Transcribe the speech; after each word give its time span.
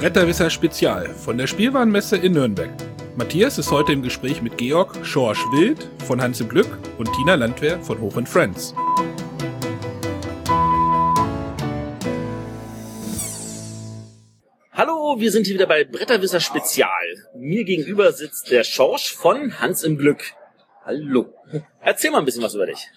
Bretterwisser 0.00 0.48
Spezial 0.48 1.10
von 1.10 1.36
der 1.36 1.46
Spielwarenmesse 1.46 2.16
in 2.16 2.32
Nürnberg. 2.32 2.70
Matthias 3.16 3.58
ist 3.58 3.70
heute 3.70 3.92
im 3.92 4.02
Gespräch 4.02 4.40
mit 4.40 4.56
Georg 4.56 5.04
Schorsch 5.04 5.44
Wild 5.52 5.90
von 6.06 6.22
Hans 6.22 6.40
im 6.40 6.48
Glück 6.48 6.78
und 6.96 7.12
Tina 7.12 7.34
Landwehr 7.34 7.78
von 7.82 8.00
Hoch 8.00 8.18
Friends. 8.24 8.74
Hallo, 14.72 15.16
wir 15.18 15.30
sind 15.30 15.46
hier 15.46 15.56
wieder 15.56 15.66
bei 15.66 15.84
Bretterwisser 15.84 16.40
Spezial. 16.40 16.88
Mir 17.36 17.64
gegenüber 17.64 18.10
sitzt 18.12 18.50
der 18.50 18.64
Schorsch 18.64 19.14
von 19.14 19.60
Hans 19.60 19.82
im 19.82 19.98
Glück. 19.98 20.32
Hallo. 20.82 21.34
Erzähl 21.82 22.10
mal 22.10 22.20
ein 22.20 22.24
bisschen 22.24 22.42
was 22.42 22.54
über 22.54 22.64
dich. 22.64 22.88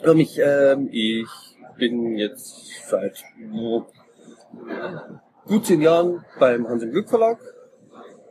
Über 0.00 0.14
mich, 0.14 0.38
ähm, 0.38 0.90
ich 0.92 1.26
bin 1.76 2.16
jetzt 2.16 2.88
seit 2.88 3.24
gut 5.46 5.66
zehn 5.66 5.80
Jahren 5.80 6.24
beim 6.38 6.68
Hans 6.68 6.82
im 6.82 6.90
Glück 6.90 7.08
Verlag 7.08 7.38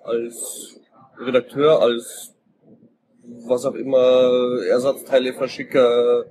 als 0.03 0.79
Redakteur, 1.17 1.81
als 1.81 2.33
was 3.47 3.65
auch 3.65 3.73
immer, 3.73 4.61
Ersatzteile 4.69 5.33
Verschicker, 5.33 6.25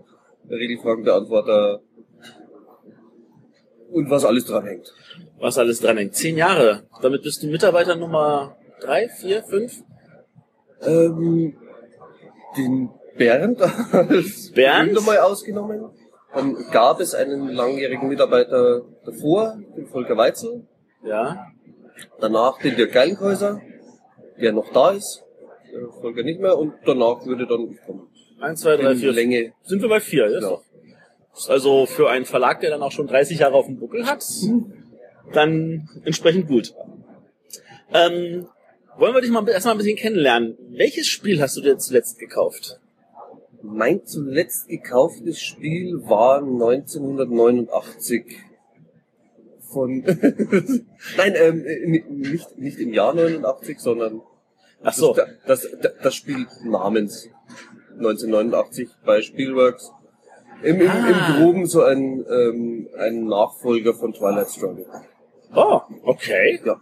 Regelfragenbeantworter 0.49 1.81
und 3.91 4.11
was 4.11 4.25
alles 4.25 4.45
dran 4.45 4.65
hängt. 4.65 4.93
Was 5.39 5.59
alles 5.59 5.81
dran 5.81 5.97
hängt. 5.97 6.15
Zehn 6.15 6.37
Jahre. 6.37 6.85
Damit 7.03 7.23
bist 7.23 7.43
du 7.43 7.47
Mitarbeiter 7.47 7.97
Nummer 7.97 8.57
drei, 8.81 9.09
vier, 9.09 9.43
fünf? 9.43 9.83
Ähm, 10.83 11.57
den 12.57 12.91
Bernd 13.17 13.61
als 13.93 14.51
Bernd? 14.53 15.05
Mal 15.07 15.19
ausgenommen. 15.19 15.91
Dann 16.35 16.57
gab 16.73 17.01
es 17.01 17.15
einen 17.15 17.49
langjährigen 17.49 18.09
Mitarbeiter 18.09 18.83
davor, 19.05 19.57
den 19.77 19.87
Volker 19.87 20.17
Weitzel. 20.17 20.67
Ja. 21.05 21.47
Danach 22.21 22.59
den 22.59 22.77
Dirk 22.77 22.93
Geilenhäuser, 22.93 23.61
der 24.41 24.53
noch 24.53 24.73
da 24.73 24.91
ist. 24.93 25.23
Der 25.73 25.89
Volker 25.89 26.23
nicht 26.23 26.41
mehr. 26.41 26.57
Und 26.59 26.75
danach 26.85 27.25
würde 27.27 27.47
dann 27.47 27.71
ich 27.71 27.81
kommen. 27.85 28.09
Eins, 28.41 28.61
zwei, 28.61 28.77
drei, 28.77 28.93
In 28.93 28.99
vier. 28.99 29.13
Länge. 29.13 29.53
Sind 29.63 29.83
wir 29.83 29.89
bei 29.89 30.01
vier, 30.01 30.31
ja? 30.31 30.59
Ist 31.37 31.51
also 31.51 31.87
für 31.87 32.11
einen 32.11 32.25
Verlag, 32.25 32.61
der 32.61 32.71
dann 32.71 32.83
auch 32.83 32.93
schon 32.93 33.07
30 33.07 33.41
Jahre 33.41 33.55
auf 33.55 33.67
dem 33.67 33.79
Buckel 33.79 34.07
hat, 34.07 34.25
dann 35.33 35.89
entsprechend 36.05 36.47
gut. 36.47 36.75
Ähm, 37.93 38.47
wollen 38.97 39.15
wir 39.15 39.21
dich 39.21 39.31
mal 39.31 39.49
erstmal 39.49 39.75
ein 39.75 39.79
bisschen 39.79 39.97
kennenlernen. 39.97 40.57
Welches 40.71 41.09
Spiel 41.09 41.41
hast 41.41 41.57
du 41.57 41.61
dir 41.61 41.77
zuletzt 41.79 42.19
gekauft? 42.19 42.79
Mein 43.63 44.05
zuletzt 44.05 44.69
gekauftes 44.69 45.41
Spiel 45.41 46.03
war 46.05 46.39
1989 46.39 48.37
von 49.75 50.03
Nein, 51.17 51.35
ähm, 51.37 51.65
äh, 51.67 51.87
nicht, 52.09 52.59
nicht 52.59 52.79
im 52.79 52.95
Jahr 52.95 53.13
89, 53.15 53.79
sondern 53.79 54.23
Ach 54.83 54.93
so. 54.93 55.15
das, 55.47 55.69
das, 55.81 55.93
das 56.03 56.15
Spiel 56.15 56.47
namens 56.65 57.29
1989 57.99 58.89
bei 59.05 59.21
Spielworks. 59.23 59.91
Im, 60.63 60.81
im, 60.81 60.89
Ah. 60.89 61.09
im 61.09 61.37
Groben 61.37 61.67
so 61.67 61.83
ein, 61.83 62.25
ähm, 62.31 62.89
ein 62.99 63.27
Nachfolger 63.27 63.93
von 63.95 64.13
Twilight 64.15 64.51
Struggle. 64.51 64.87
Oh, 65.55 65.81
okay. 66.05 66.61
Ja. 66.65 66.81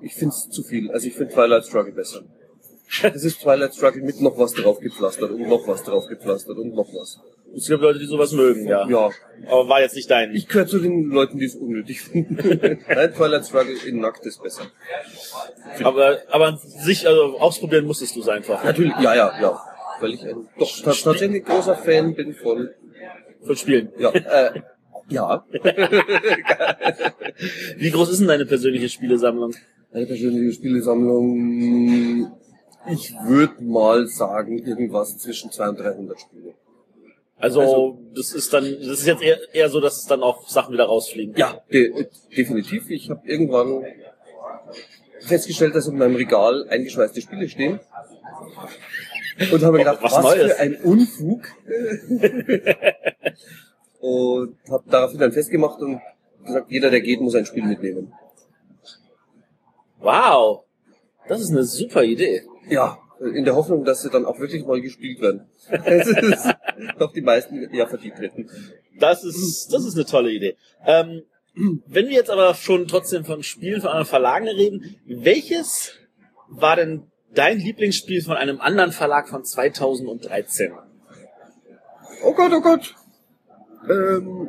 Ich 0.00 0.14
find's 0.14 0.48
zu 0.48 0.62
viel. 0.62 0.90
Also 0.90 1.06
ich 1.06 1.14
finde 1.14 1.32
Twilight 1.34 1.64
Struggle 1.66 1.92
besser. 1.92 2.22
Das 3.02 3.22
ist 3.24 3.40
Twilight 3.42 3.74
Struggle 3.74 4.02
mit 4.02 4.20
noch 4.20 4.38
was 4.38 4.54
draufgepflastert 4.54 5.30
und 5.30 5.46
noch 5.48 5.66
was 5.68 5.82
draufgepflastert 5.84 6.56
und 6.58 6.74
noch 6.74 6.88
was. 6.94 7.20
Es 7.54 7.66
gibt 7.68 7.80
Leute, 7.82 7.98
die 7.98 8.06
sowas 8.06 8.32
mögen, 8.32 8.66
ja. 8.66 8.86
Ja. 8.88 9.10
Aber 9.46 9.68
war 9.68 9.80
jetzt 9.80 9.94
nicht 9.96 10.10
dein. 10.10 10.34
Ich 10.34 10.48
gehöre 10.48 10.66
zu 10.66 10.78
den 10.78 11.04
Leuten, 11.10 11.38
die 11.38 11.44
es 11.46 11.54
unnötig 11.54 12.00
finden. 12.02 12.36
Nein, 12.88 13.14
Twilight 13.14 13.46
Struggle 13.46 13.76
in 13.86 14.00
Nackt 14.00 14.24
ist 14.26 14.42
besser. 14.42 14.64
Aber, 15.84 16.18
aber 16.30 16.58
sich, 16.58 17.06
also 17.06 17.38
ausprobieren 17.38 17.84
musstest 17.86 18.16
du 18.16 18.20
es 18.20 18.28
einfach. 18.28 18.64
Natürlich, 18.64 18.94
ja, 19.00 19.14
ja, 19.14 19.32
ja. 19.40 19.60
Weil 20.00 20.14
ich 20.14 20.22
ein 20.26 20.48
doch 20.58 20.80
ta- 20.82 20.92
tatsächlich 20.92 21.44
großer 21.44 21.76
Fan 21.76 22.14
bin 22.14 22.34
von, 22.34 22.68
Von 23.42 23.56
Spielen. 23.56 23.90
ja, 23.98 24.10
äh, 24.10 24.60
ja. 25.08 25.44
Wie 27.76 27.90
groß 27.90 28.10
ist 28.10 28.20
denn 28.20 28.28
deine 28.28 28.46
persönliche 28.46 28.88
Spielesammlung? 28.88 29.54
Eine 29.92 30.06
persönliche 30.06 30.52
Spielesammlung, 30.52 32.30
ich 32.90 33.14
würde 33.24 33.62
mal 33.62 34.06
sagen, 34.06 34.58
irgendwas 34.58 35.18
zwischen 35.18 35.50
200 35.50 35.78
und 35.78 35.84
300 36.08 36.20
Spiele. 36.20 36.54
Also, 37.38 37.60
Also- 37.60 37.98
das 38.14 38.32
ist 38.32 38.52
dann, 38.52 38.64
das 38.64 39.00
ist 39.00 39.06
jetzt 39.06 39.22
eher, 39.22 39.38
eher 39.54 39.68
so, 39.70 39.80
dass 39.80 39.98
es 39.98 40.06
dann 40.06 40.22
auch 40.22 40.48
Sachen 40.48 40.72
wieder 40.72 40.84
rausfliegen. 40.86 41.34
Ja, 41.36 41.60
de 41.72 42.08
definitiv. 42.36 42.90
Ich 42.90 43.10
habe 43.10 43.26
irgendwann 43.28 43.84
festgestellt, 45.20 45.74
dass 45.74 45.86
in 45.86 45.96
meinem 45.98 46.16
Regal 46.16 46.66
eingeschweißte 46.68 47.20
Spiele 47.20 47.48
stehen. 47.48 47.80
Und 49.52 49.62
habe 49.62 49.72
mir 49.72 49.78
gedacht, 49.84 49.98
Oh, 50.00 50.04
was 50.04 50.14
was, 50.14 50.24
Neues. 50.24 50.52
für 50.52 50.58
ein 50.58 50.76
Unfug. 50.82 51.42
und 54.00 54.56
habe 54.68 54.84
daraufhin 54.90 55.18
dann 55.20 55.32
festgemacht 55.32 55.80
und 55.80 56.00
gesagt, 56.44 56.70
jeder, 56.70 56.90
der 56.90 57.00
geht, 57.00 57.20
muss 57.20 57.34
ein 57.36 57.46
Spiel 57.46 57.64
mitnehmen. 57.64 58.12
Wow. 60.00 60.64
Das 61.28 61.40
ist 61.40 61.50
eine 61.50 61.62
super 61.64 62.02
Idee. 62.02 62.42
Ja, 62.68 62.98
in 63.20 63.44
der 63.44 63.56
Hoffnung, 63.56 63.84
dass 63.84 64.02
sie 64.02 64.10
dann 64.10 64.24
auch 64.24 64.38
wirklich 64.38 64.64
mal 64.64 64.80
gespielt 64.80 65.20
werden. 65.20 65.48
Das 65.70 66.06
ist 66.06 66.54
doch 66.98 67.12
die 67.12 67.22
meisten 67.22 67.74
ja 67.74 67.86
verdient 67.86 68.18
hätten. 68.18 68.48
Das 68.98 69.24
ist, 69.24 69.72
das 69.72 69.84
ist 69.84 69.94
eine 69.94 70.04
tolle 70.04 70.30
Idee. 70.30 70.56
Ähm, 70.86 71.22
wenn 71.86 72.06
wir 72.06 72.14
jetzt 72.14 72.30
aber 72.30 72.54
schon 72.54 72.86
trotzdem 72.86 73.24
von 73.24 73.42
Spielen 73.42 73.80
von 73.80 73.90
anderen 73.90 74.06
Verlagen 74.06 74.48
reden, 74.48 74.96
welches 75.06 75.92
war 76.48 76.76
denn 76.76 77.10
dein 77.34 77.58
Lieblingsspiel 77.58 78.22
von 78.22 78.36
einem 78.36 78.60
anderen 78.60 78.92
Verlag 78.92 79.28
von 79.28 79.44
2013? 79.44 80.72
Oh 82.24 82.32
Gott, 82.34 82.52
oh 82.52 82.60
Gott. 82.60 82.94
Ähm. 83.88 84.48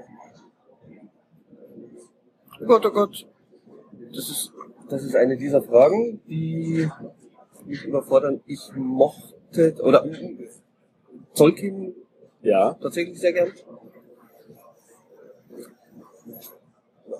Oh 2.62 2.66
Gott, 2.66 2.86
oh 2.86 2.91
Gott. 2.91 3.28
Das 4.13 4.30
ist, 4.30 4.51
das 4.90 5.03
ist 5.03 5.16
eine 5.16 5.38
dieser 5.38 5.62
Fragen, 5.62 6.22
die 6.28 6.90
mich 7.69 7.84
überfordern. 7.85 8.41
Ich 8.46 8.59
mochte, 8.75 9.75
oder 9.81 10.06
Zolkin 11.34 11.96
Ja. 12.41 12.74
tatsächlich 12.81 13.19
sehr 13.19 13.34
gern. 13.34 13.52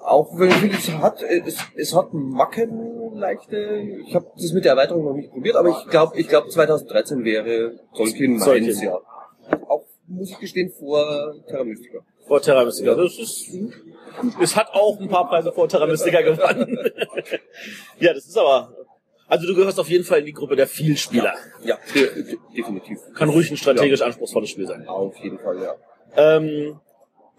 Auch 0.03 0.37
wenn 0.37 0.69
ich 0.69 0.73
es 0.73 0.91
hat, 0.91 1.21
es, 1.23 1.57
es 1.75 1.95
hat 1.95 2.13
Macken 2.13 3.15
leichte. 3.15 3.57
Ich 4.05 4.15
habe 4.15 4.27
das 4.35 4.53
mit 4.53 4.65
der 4.65 4.71
Erweiterung 4.73 5.03
noch 5.05 5.13
nicht 5.13 5.31
probiert, 5.31 5.55
aber 5.55 5.69
ich 5.69 5.87
glaube, 5.89 6.17
ich 6.19 6.27
glaube 6.27 6.49
2013 6.49 7.23
wäre 7.23 7.79
Zolkin 7.93 8.39
Zolkin. 8.39 8.66
meins, 8.66 8.81
ja. 8.81 8.99
Auch 9.67 9.83
muss 10.07 10.31
ich 10.31 10.39
gestehen 10.39 10.71
vor 10.71 11.35
Terra 11.47 11.63
Mystica. 11.63 11.99
Vor 12.27 12.41
Terra 12.41 12.66
Mystica. 12.66 12.95
Das 12.95 13.17
ist, 13.17 13.49
es 14.41 14.55
hat 14.55 14.69
auch 14.73 14.99
ein 14.99 15.07
paar 15.09 15.27
Preise 15.27 15.51
vor 15.51 15.67
Terra 15.67 15.85
Mystica 15.87 16.21
gewonnen. 16.21 16.77
ja, 17.99 18.13
das 18.13 18.25
ist 18.25 18.37
aber, 18.37 18.73
also 19.29 19.47
du 19.47 19.56
gehörst 19.56 19.79
auf 19.79 19.90
jeden 19.90 20.03
Fall 20.03 20.19
in 20.19 20.25
die 20.25 20.34
Gruppe 20.34 20.56
der 20.56 20.67
Vielspieler. 20.67 21.35
Ja, 21.63 21.78
de 21.94 22.35
definitiv. 22.57 23.00
Kann 23.13 23.29
ruhig 23.29 23.51
ein 23.51 23.57
strategisch 23.57 24.01
anspruchsvolles 24.01 24.50
Spiel 24.50 24.67
sein. 24.67 24.88
Auf 24.88 25.16
jeden 25.17 25.38
Fall, 25.38 25.62
ja. 25.62 25.75
Ähm, 26.17 26.79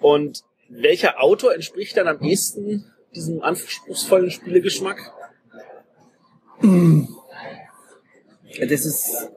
und 0.01 0.45
welcher 0.69 1.21
Autor 1.21 1.53
entspricht 1.53 1.97
dann 1.97 2.07
am 2.07 2.21
ehesten 2.21 2.87
diesem 3.15 3.43
anspruchsvollen 3.43 4.31
Spielegeschmack? 4.31 5.13
Das 8.61 8.87
ist, 8.87 9.31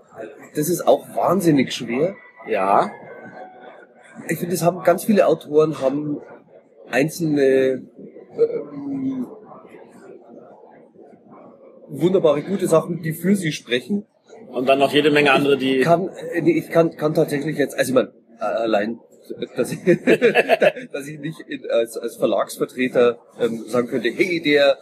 das 0.56 0.70
ist 0.70 0.86
auch 0.88 1.16
wahnsinnig 1.16 1.74
schwer. 1.74 2.16
Ja. 2.48 2.92
Ich 4.28 4.38
finde, 4.38 4.54
es 4.54 4.62
haben 4.62 4.84
ganz 4.84 5.06
viele 5.06 5.26
Autoren 5.26 5.82
haben 5.82 6.22
einzelne 6.92 7.82
ähm, 8.38 9.13
wunderbare 12.00 12.42
gute 12.42 12.68
Sachen, 12.68 13.02
die 13.02 13.14
für 13.14 13.36
sie 13.36 13.52
sprechen. 13.52 14.06
Und 14.48 14.68
dann 14.68 14.80
noch 14.80 14.94
jede 14.94 15.12
Menge 15.12 15.32
andere, 15.32 15.58
die. 15.58 15.82
kann, 15.82 16.10
äh, 16.34 16.42
nee, 16.42 16.58
ich 16.58 16.70
kann, 16.70 16.96
kann 16.96 17.14
tatsächlich 17.14 17.58
jetzt, 17.58 17.78
also 17.78 17.90
ich 17.90 17.96
meine, 17.96 18.12
äh, 18.40 18.44
allein, 18.44 19.00
dass 19.56 19.72
ich, 19.72 19.80
dass 20.92 21.08
ich 21.08 21.20
nicht 21.20 21.40
in, 21.48 21.70
als, 21.70 21.98
als 21.98 22.18
Verlagsvertreter 22.18 23.20
ähm, 23.40 23.64
sagen 23.68 23.88
könnte, 23.88 24.10
hey, 24.10 24.42
der 24.42 24.78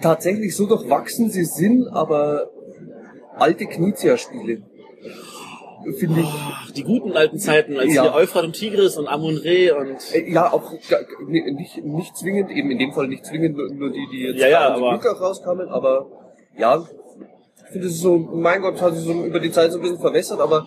tatsächlich 0.00 0.56
so 0.56 0.66
durchwachsen 0.66 1.30
sie 1.30 1.44
sind, 1.44 1.88
aber 1.88 2.50
alte 3.36 3.66
Knizia-Spiele 3.66 4.62
finde 5.92 6.20
ich 6.20 6.72
Die 6.74 6.84
guten 6.84 7.12
alten 7.12 7.38
Zeiten, 7.38 7.78
als 7.78 7.94
Ja. 7.94 8.02
hier 8.02 8.14
Euphrat 8.14 8.44
und 8.44 8.52
Tigris 8.54 8.96
und 8.96 9.08
Amun-Re 9.08 9.74
und. 9.74 9.96
Äh, 10.14 10.30
Ja, 10.32 10.52
auch 10.52 10.72
nicht, 11.26 11.84
nicht 11.84 12.16
zwingend, 12.16 12.50
eben 12.50 12.70
in 12.70 12.78
dem 12.78 12.92
Fall 12.92 13.08
nicht 13.08 13.24
zwingend 13.26 13.56
nur, 13.56 13.90
die, 13.90 14.06
die 14.12 14.22
jetzt 14.28 14.38
Ja, 14.40 14.48
ja, 14.48 14.68
aus 14.72 14.78
dem 14.78 14.84
aber- 14.84 15.20
rauskamen, 15.20 15.68
aber 15.68 16.06
ja, 16.56 16.86
ich 17.64 17.72
finde 17.72 17.86
es 17.88 18.00
so, 18.00 18.16
mein 18.18 18.62
Gott, 18.62 18.80
hat 18.80 18.94
sich 18.94 19.04
so 19.04 19.12
über 19.24 19.40
die 19.40 19.50
Zeit 19.52 19.72
so 19.72 19.78
ein 19.78 19.82
bisschen 19.82 19.98
verwässert, 20.00 20.40
aber 20.40 20.66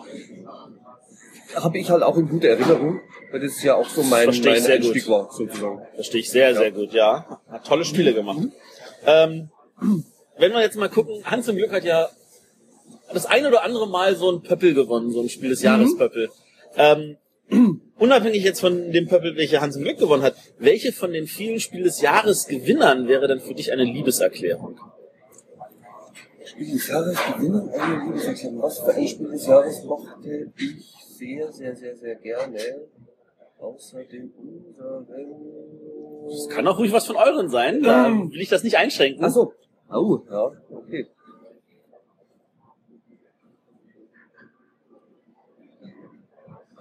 habe 1.55 1.77
ich 1.77 1.89
halt 1.89 2.03
auch 2.03 2.17
in 2.17 2.29
guter 2.29 2.49
Erinnerung, 2.49 3.01
weil 3.31 3.39
das 3.41 3.61
ja 3.63 3.75
auch 3.75 3.87
so 3.87 4.03
mein, 4.03 4.23
Verstehe 4.23 4.55
ich 4.55 4.63
mein 4.63 4.71
Einstieg 4.73 5.05
gut. 5.05 5.11
war, 5.13 5.29
sozusagen. 5.31 5.81
Verstehe 5.95 6.21
ich 6.21 6.29
sehr, 6.29 6.55
sehr 6.55 6.71
gut, 6.71 6.93
ja. 6.93 7.39
Hat 7.49 7.65
tolle 7.65 7.83
Spiele 7.85 8.13
gemacht. 8.13 8.39
Ähm, 9.05 9.49
wenn 10.37 10.51
wir 10.53 10.61
jetzt 10.61 10.77
mal 10.77 10.89
gucken, 10.89 11.21
Hans 11.25 11.47
im 11.47 11.57
Glück 11.57 11.71
hat 11.73 11.83
ja 11.83 12.07
das 13.13 13.25
ein 13.25 13.45
oder 13.45 13.63
andere 13.63 13.87
Mal 13.87 14.15
so 14.15 14.31
ein 14.31 14.41
Pöppel 14.41 14.73
gewonnen, 14.73 15.11
so 15.11 15.21
ein 15.21 15.29
Spiel 15.29 15.49
des 15.49 15.61
Jahres 15.61 15.97
Pöppel. 15.97 16.29
Ähm, 16.75 17.17
unabhängig 17.97 18.43
jetzt 18.43 18.61
von 18.61 18.91
dem 18.91 19.07
Pöppel, 19.07 19.35
welcher 19.35 19.61
Hans 19.61 19.75
im 19.75 19.83
Glück 19.83 19.97
gewonnen 19.97 20.23
hat, 20.23 20.35
welche 20.57 20.91
von 20.91 21.11
den 21.11 21.27
vielen 21.27 21.59
Spiel 21.59 21.83
des 21.83 22.01
Jahres 22.01 22.47
Gewinnern 22.47 23.07
wäre 23.07 23.27
denn 23.27 23.39
für 23.39 23.53
dich 23.53 23.71
eine 23.71 23.83
Liebeserklärung? 23.83 24.79
Spiel 26.45 26.71
des 26.71 26.87
Jahres 26.87 27.17
gewinnen, 27.33 27.69
eine 27.69 28.05
Liebeserklärung. 28.05 28.61
Was 28.61 28.79
für 28.79 28.93
ein 28.93 29.07
Spiel 29.07 29.31
des 29.31 29.47
Jahres 29.47 29.83
mochte 29.83 30.51
ich 30.57 30.93
sehr, 31.17 31.51
sehr, 31.51 31.75
sehr, 31.75 31.95
sehr 31.95 32.15
gerne. 32.15 32.59
Außerdem 33.59 34.31
unseren... 34.37 35.07
Das 36.27 36.49
kann 36.49 36.67
auch 36.67 36.79
ruhig 36.79 36.91
was 36.91 37.05
von 37.05 37.15
euren 37.15 37.49
sein, 37.49 37.83
da 37.83 38.09
will 38.09 38.41
ich 38.41 38.49
das 38.49 38.63
nicht 38.63 38.77
einschränken. 38.77 39.23
Ach 39.23 39.29
so. 39.29 39.53
Oh, 39.91 40.19
ja, 40.29 40.51
okay. 40.71 41.07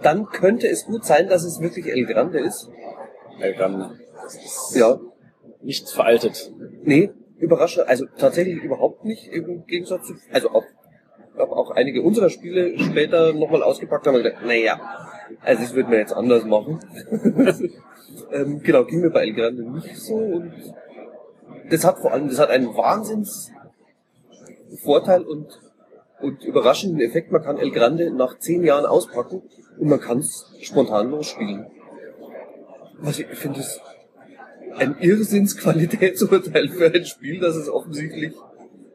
Dann 0.02 0.26
könnte 0.26 0.68
es 0.68 0.86
gut 0.86 1.04
sein, 1.04 1.28
dass 1.28 1.44
es 1.44 1.60
wirklich 1.60 1.86
El 1.86 2.06
Grande 2.06 2.40
ist. 2.40 2.70
El 3.38 3.54
Grande. 3.54 3.98
Ja. 4.74 4.98
nicht 5.62 5.88
veraltet. 5.88 6.52
Nee, 6.84 7.10
überraschend, 7.38 7.88
also 7.88 8.06
tatsächlich 8.16 8.62
überhaupt 8.62 9.04
nicht 9.04 9.26
im 9.28 9.66
Gegensatz 9.66 10.06
zu, 10.06 10.14
also 10.32 10.50
auch, 10.50 10.64
habe 11.36 11.52
auch 11.52 11.70
einige 11.70 12.02
unserer 12.02 12.30
Spiele 12.30 12.78
später 12.78 13.32
nochmal 13.32 13.62
ausgepackt 13.62 14.06
haben 14.06 14.16
und 14.16 14.22
gedacht, 14.22 14.44
naja, 14.44 14.80
also 15.42 15.62
das 15.62 15.74
würden 15.74 15.90
wir 15.90 15.98
jetzt 15.98 16.12
anders 16.12 16.44
machen. 16.44 16.80
ähm, 18.32 18.60
genau, 18.62 18.84
ging 18.84 19.00
mir 19.00 19.10
bei 19.10 19.22
El 19.22 19.34
Grande 19.34 19.62
nicht 19.70 19.96
so 19.96 20.14
und 20.14 20.52
das 21.70 21.84
hat 21.84 21.98
vor 21.98 22.12
allem, 22.12 22.28
das 22.28 22.38
hat 22.38 22.50
einen 22.50 22.74
Wahnsinns 22.76 23.52
Vorteil 24.82 25.22
und, 25.22 25.60
und 26.20 26.44
überraschenden 26.44 27.00
Effekt. 27.00 27.32
Man 27.32 27.42
kann 27.42 27.58
El 27.58 27.70
Grande 27.70 28.10
nach 28.10 28.38
zehn 28.38 28.64
Jahren 28.64 28.86
auspacken 28.86 29.42
und 29.78 29.88
man 29.88 30.00
kann 30.00 30.18
es 30.18 30.46
spontan 30.60 31.10
losspielen. 31.10 31.66
Was 32.98 33.18
ich 33.18 33.26
finde, 33.26 33.60
ist 33.60 33.80
ein 34.76 34.96
Irrsinnsqualitätsurteil 35.00 36.68
für 36.68 36.92
ein 36.92 37.04
Spiel, 37.04 37.40
das 37.40 37.56
es 37.56 37.68
offensichtlich 37.68 38.34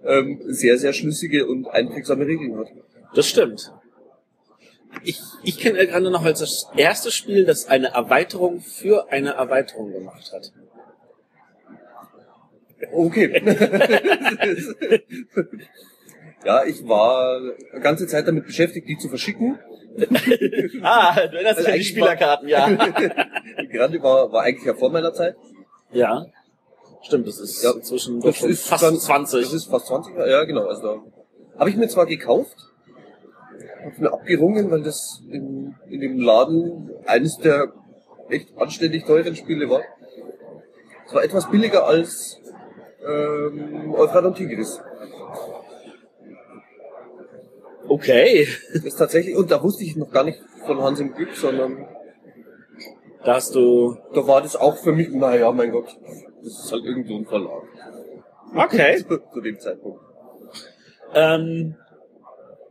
ähm, 0.05 0.41
sehr, 0.45 0.77
sehr 0.77 0.93
schlüssige 0.93 1.47
und 1.47 1.67
einprägsame 1.67 2.25
Regeln 2.25 2.57
hat. 2.57 2.67
Das 3.13 3.27
stimmt. 3.27 3.73
Ich, 5.03 5.19
ich 5.43 5.59
kenne 5.59 5.79
El 5.79 5.87
Grande 5.87 6.11
noch 6.11 6.23
als 6.23 6.39
das 6.39 6.67
erste 6.77 7.11
Spiel, 7.11 7.45
das 7.45 7.67
eine 7.67 7.87
Erweiterung 7.87 8.61
für 8.61 9.11
eine 9.11 9.31
Erweiterung 9.31 9.91
gemacht 9.91 10.31
hat. 10.31 10.53
Okay. 12.93 13.41
ja, 16.45 16.63
ich 16.65 16.87
war 16.87 17.37
eine 17.73 17.81
ganze 17.81 18.07
Zeit 18.07 18.27
damit 18.27 18.45
beschäftigt, 18.45 18.87
die 18.87 18.97
zu 18.97 19.09
verschicken. 19.09 19.59
Ah, 20.83 21.15
du 21.27 21.37
erinnerst 21.37 21.37
dich 21.37 21.45
Also 21.45 21.59
an 21.59 21.65
die 21.65 21.71
eigentlich 21.71 21.87
Spielerkarten, 21.87 22.49
ja. 22.49 22.67
Gerade 23.71 24.03
war, 24.03 24.29
war 24.31 24.41
eigentlich 24.43 24.65
ja 24.65 24.73
vor 24.73 24.91
meiner 24.91 25.13
Zeit. 25.13 25.35
ja. 25.91 26.25
Stimmt, 27.01 27.27
das 27.27 27.39
ist 27.39 27.63
Ja, 27.63 27.71
inzwischen 27.71 28.19
Das 28.19 28.41
ist 28.41 28.67
fast 28.67 28.83
dann- 28.83 28.97
20. 28.97 29.43
Das 29.43 29.53
ist 29.53 29.65
fast 29.69 29.85
20, 29.87 30.15
ja 30.17 30.43
genau. 30.43 30.65
Also 30.65 30.81
da 30.81 31.59
habe 31.59 31.69
ich 31.69 31.75
mir 31.77 31.87
zwar 31.87 32.07
gekauft, 32.07 32.55
habe 33.85 34.01
mir 34.01 34.11
abgerungen, 34.11 34.71
weil 34.71 34.81
das 34.81 35.21
in, 35.29 35.75
in 35.87 35.99
dem 36.01 36.17
Laden 36.19 36.89
eines 37.05 37.37
der 37.37 37.71
echt 38.29 38.57
anständig 38.57 39.05
teuren 39.05 39.35
Spiele 39.35 39.69
war. 39.69 39.81
Es 41.05 41.13
war 41.13 41.23
etwas 41.23 41.47
billiger 41.51 41.85
als 41.85 42.41
ähm, 43.07 43.93
Euphrat 43.93 44.25
und 44.25 44.35
Tigris. 44.37 44.81
Okay. 47.87 48.47
Das 48.73 48.83
ist 48.83 48.95
tatsächlich, 48.95 49.35
und 49.35 49.51
da 49.51 49.61
wusste 49.61 49.83
ich 49.83 49.95
noch 49.95 50.11
gar 50.11 50.23
nicht 50.23 50.39
von 50.65 50.81
Hans 50.81 50.99
im 50.99 51.13
Glück, 51.13 51.35
sondern 51.35 51.87
Da 53.23 53.35
hast 53.35 53.55
du. 53.55 53.97
da 54.13 54.27
war 54.27 54.41
das 54.41 54.55
auch 54.55 54.77
für 54.77 54.91
mich, 54.91 55.09
naja, 55.09 55.51
mein 55.51 55.71
Gott, 55.71 55.97
das 56.43 56.65
ist 56.65 56.71
halt 56.71 56.85
irgend 56.85 57.07
so 57.07 57.15
ein 57.15 57.25
Verlag. 57.25 57.63
Okay. 58.55 58.97
zu, 59.07 59.19
zu 59.33 59.41
dem 59.41 59.59
Zeitpunkt. 59.59 59.99
Ähm, 61.13 61.75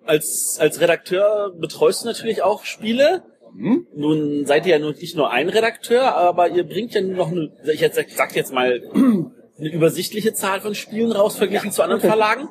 als, 0.04 0.58
als 0.60 0.80
Redakteur 0.80 1.52
betreust 1.58 2.04
du 2.04 2.08
natürlich 2.08 2.42
auch 2.42 2.64
Spiele. 2.64 3.22
Hm? 3.56 3.86
Nun 3.94 4.46
seid 4.46 4.66
ihr 4.66 4.72
ja 4.72 4.78
nun 4.78 4.94
nicht 4.94 5.16
nur 5.16 5.30
ein 5.30 5.48
Redakteur, 5.48 6.14
aber 6.14 6.48
ihr 6.48 6.64
bringt 6.64 6.92
ja 6.94 7.00
nur 7.00 7.16
noch 7.16 7.30
eine, 7.30 7.52
ich 7.72 7.80
jetzt, 7.80 7.98
sag 8.16 8.34
jetzt 8.34 8.52
mal, 8.52 8.82
eine 9.58 9.68
übersichtliche 9.68 10.32
Zahl 10.34 10.60
von 10.60 10.74
Spielen 10.74 11.12
raus, 11.12 11.36
verglichen 11.36 11.70
zu 11.70 11.82
anderen 11.82 12.00
Verlagen. 12.00 12.48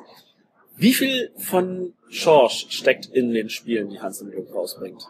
Wie 0.76 0.92
viel 0.92 1.30
von 1.36 1.94
Schorsch 2.10 2.66
steckt 2.70 3.06
in 3.06 3.32
den 3.32 3.48
Spielen, 3.48 3.90
die 3.90 4.00
Hans 4.00 4.20
im 4.20 4.30
Glück 4.30 4.52
rausbringt? 4.52 5.04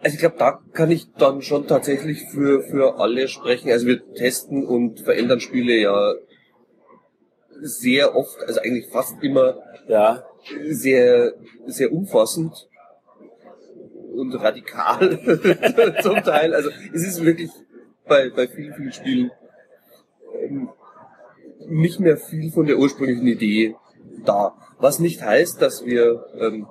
Also 0.00 0.14
ich 0.14 0.20
glaube, 0.20 0.36
da 0.38 0.60
kann 0.72 0.90
ich 0.90 1.12
dann 1.14 1.42
schon 1.42 1.66
tatsächlich 1.66 2.22
für, 2.30 2.62
für 2.62 2.98
alle 3.00 3.28
sprechen. 3.28 3.70
Also 3.70 3.86
wir 3.86 4.14
testen 4.14 4.64
und 4.64 5.00
verändern 5.00 5.40
Spiele 5.40 5.74
ja 5.74 6.14
sehr 7.60 8.14
oft, 8.14 8.40
also 8.46 8.60
eigentlich 8.60 8.86
fast 8.86 9.22
immer 9.22 9.58
Ja, 9.88 10.24
sehr, 10.68 11.34
sehr 11.66 11.92
umfassend 11.92 12.68
und 14.14 14.34
radikal 14.34 15.18
zum 16.02 16.22
Teil. 16.22 16.54
Also 16.54 16.70
es 16.92 17.06
ist 17.06 17.24
wirklich 17.24 17.50
bei, 18.06 18.30
bei 18.30 18.46
vielen, 18.48 18.74
vielen 18.74 18.92
Spielen 18.92 19.30
ähm, 20.40 20.68
nicht 21.68 22.00
mehr 22.00 22.16
viel 22.16 22.50
von 22.50 22.66
der 22.66 22.78
ursprünglichen 22.78 23.26
Idee 23.26 23.74
da. 24.24 24.54
Was 24.78 24.98
nicht 24.98 25.22
heißt, 25.22 25.60
dass 25.62 25.84
wir, 25.84 26.24
ähm, 26.38 26.66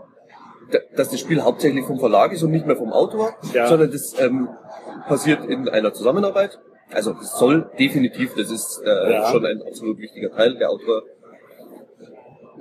dass 0.96 1.10
das 1.10 1.20
Spiel 1.20 1.42
hauptsächlich 1.44 1.86
vom 1.86 2.00
Verlag 2.00 2.32
ist 2.34 2.44
und 2.44 2.52
nicht 2.52 2.66
mehr 2.66 2.76
vom 2.76 2.92
Autor, 2.92 3.36
Ja. 3.54 3.68
sondern 3.68 3.92
das 3.92 4.16
ähm, 4.20 4.50
passiert 5.08 5.46
in 5.46 5.70
einer 5.70 5.94
Zusammenarbeit. 5.94 6.60
Also 6.92 7.12
es 7.22 7.38
soll 7.38 7.70
definitiv, 7.78 8.34
das 8.36 8.50
ist 8.52 8.82
äh, 8.86 9.12
Ja. 9.12 9.30
schon 9.32 9.46
ein 9.46 9.62
absolut 9.62 9.98
wichtiger 10.00 10.32
Teil. 10.32 10.56
Der 10.58 10.70
Autor 10.70 11.04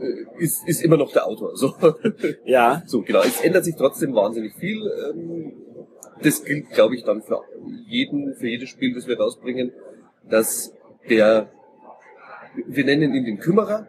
äh, 0.00 0.42
ist, 0.42 0.66
ist 0.68 0.82
immer 0.82 0.96
noch 0.96 1.12
der 1.12 1.26
Autor. 1.26 1.56
So. 1.56 1.74
ja, 2.44 2.82
So, 2.86 3.02
genau. 3.02 3.20
Es 3.20 3.40
ändert 3.40 3.64
sich 3.64 3.76
trotzdem 3.76 4.14
wahnsinnig 4.14 4.54
viel. 4.54 4.78
Ähm, 5.10 5.52
Das 6.22 6.42
gilt, 6.44 6.70
glaube 6.70 6.94
ich, 6.96 7.04
dann 7.04 7.22
für 7.22 7.40
jeden, 7.86 8.34
für 8.34 8.48
jedes 8.48 8.68
Spiel, 8.70 8.94
das 8.94 9.06
wir 9.06 9.18
rausbringen, 9.18 9.72
dass 10.28 10.72
der, 11.10 11.50
wir 12.66 12.84
nennen 12.84 13.14
ihn 13.14 13.24
den 13.24 13.38
Kümmerer, 13.38 13.88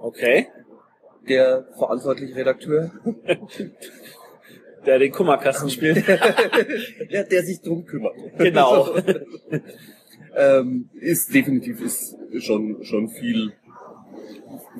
okay. 0.00 0.48
der 1.28 1.66
verantwortliche 1.76 2.36
Redakteur, 2.36 2.90
Der 4.86 5.00
den 5.00 5.10
Kummerkasten 5.10 5.68
spielt. 5.68 6.06
ja, 7.08 7.24
der 7.24 7.42
sich 7.42 7.60
drum 7.60 7.84
kümmert. 7.84 8.14
Genau. 8.38 8.84
So. 8.84 8.94
ähm, 10.36 10.90
ist 10.94 11.34
definitiv 11.34 11.80
ist 11.80 12.16
schon 12.38 12.84
schon 12.84 13.08
viel 13.08 13.52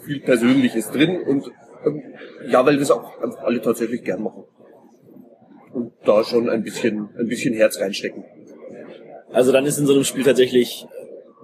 viel 0.04 0.20
Persönliches 0.20 0.90
drin 0.90 1.20
und 1.22 1.50
ähm, 1.84 2.02
ja, 2.48 2.64
weil 2.64 2.76
wir 2.76 2.82
es 2.82 2.90
auch 2.90 3.20
einfach 3.20 3.42
alle 3.42 3.60
tatsächlich 3.60 4.04
gern 4.04 4.22
machen 4.22 4.44
und 5.72 5.92
da 6.04 6.22
schon 6.22 6.48
ein 6.48 6.62
bisschen 6.62 7.08
ein 7.18 7.26
bisschen 7.26 7.54
Herz 7.54 7.80
reinstecken. 7.80 8.24
Also 9.32 9.50
dann 9.50 9.66
ist 9.66 9.78
in 9.78 9.86
so 9.86 9.92
einem 9.92 10.04
Spiel 10.04 10.22
tatsächlich 10.22 10.86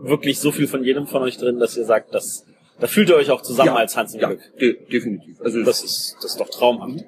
wirklich 0.03 0.39
so 0.41 0.53
viel 0.53 0.67
von 0.67 0.85
jedem 0.85 1.07
von 1.07 1.23
euch 1.23 1.39
drin, 1.39 1.59
dass 1.59 1.77
ihr 1.77 1.85
sagt, 1.85 2.15
dass, 2.15 2.45
da 2.81 2.87
fühlt 2.87 3.09
ihr 3.09 3.17
euch 3.17 3.31
auch 3.31 3.43
zusammen 3.43 3.71
als 3.71 3.97
Hans 3.97 4.15
im 4.15 4.21
ja, 4.21 4.29
Glück. 4.29 4.41
de 4.61 4.77
definitiv. 4.91 5.41
Also 5.41 5.63
Das 5.63 5.83
ist, 5.83 6.17
das 6.17 6.33
ist 6.33 6.41
doch 6.41 6.51
traumhaft. 6.51 7.05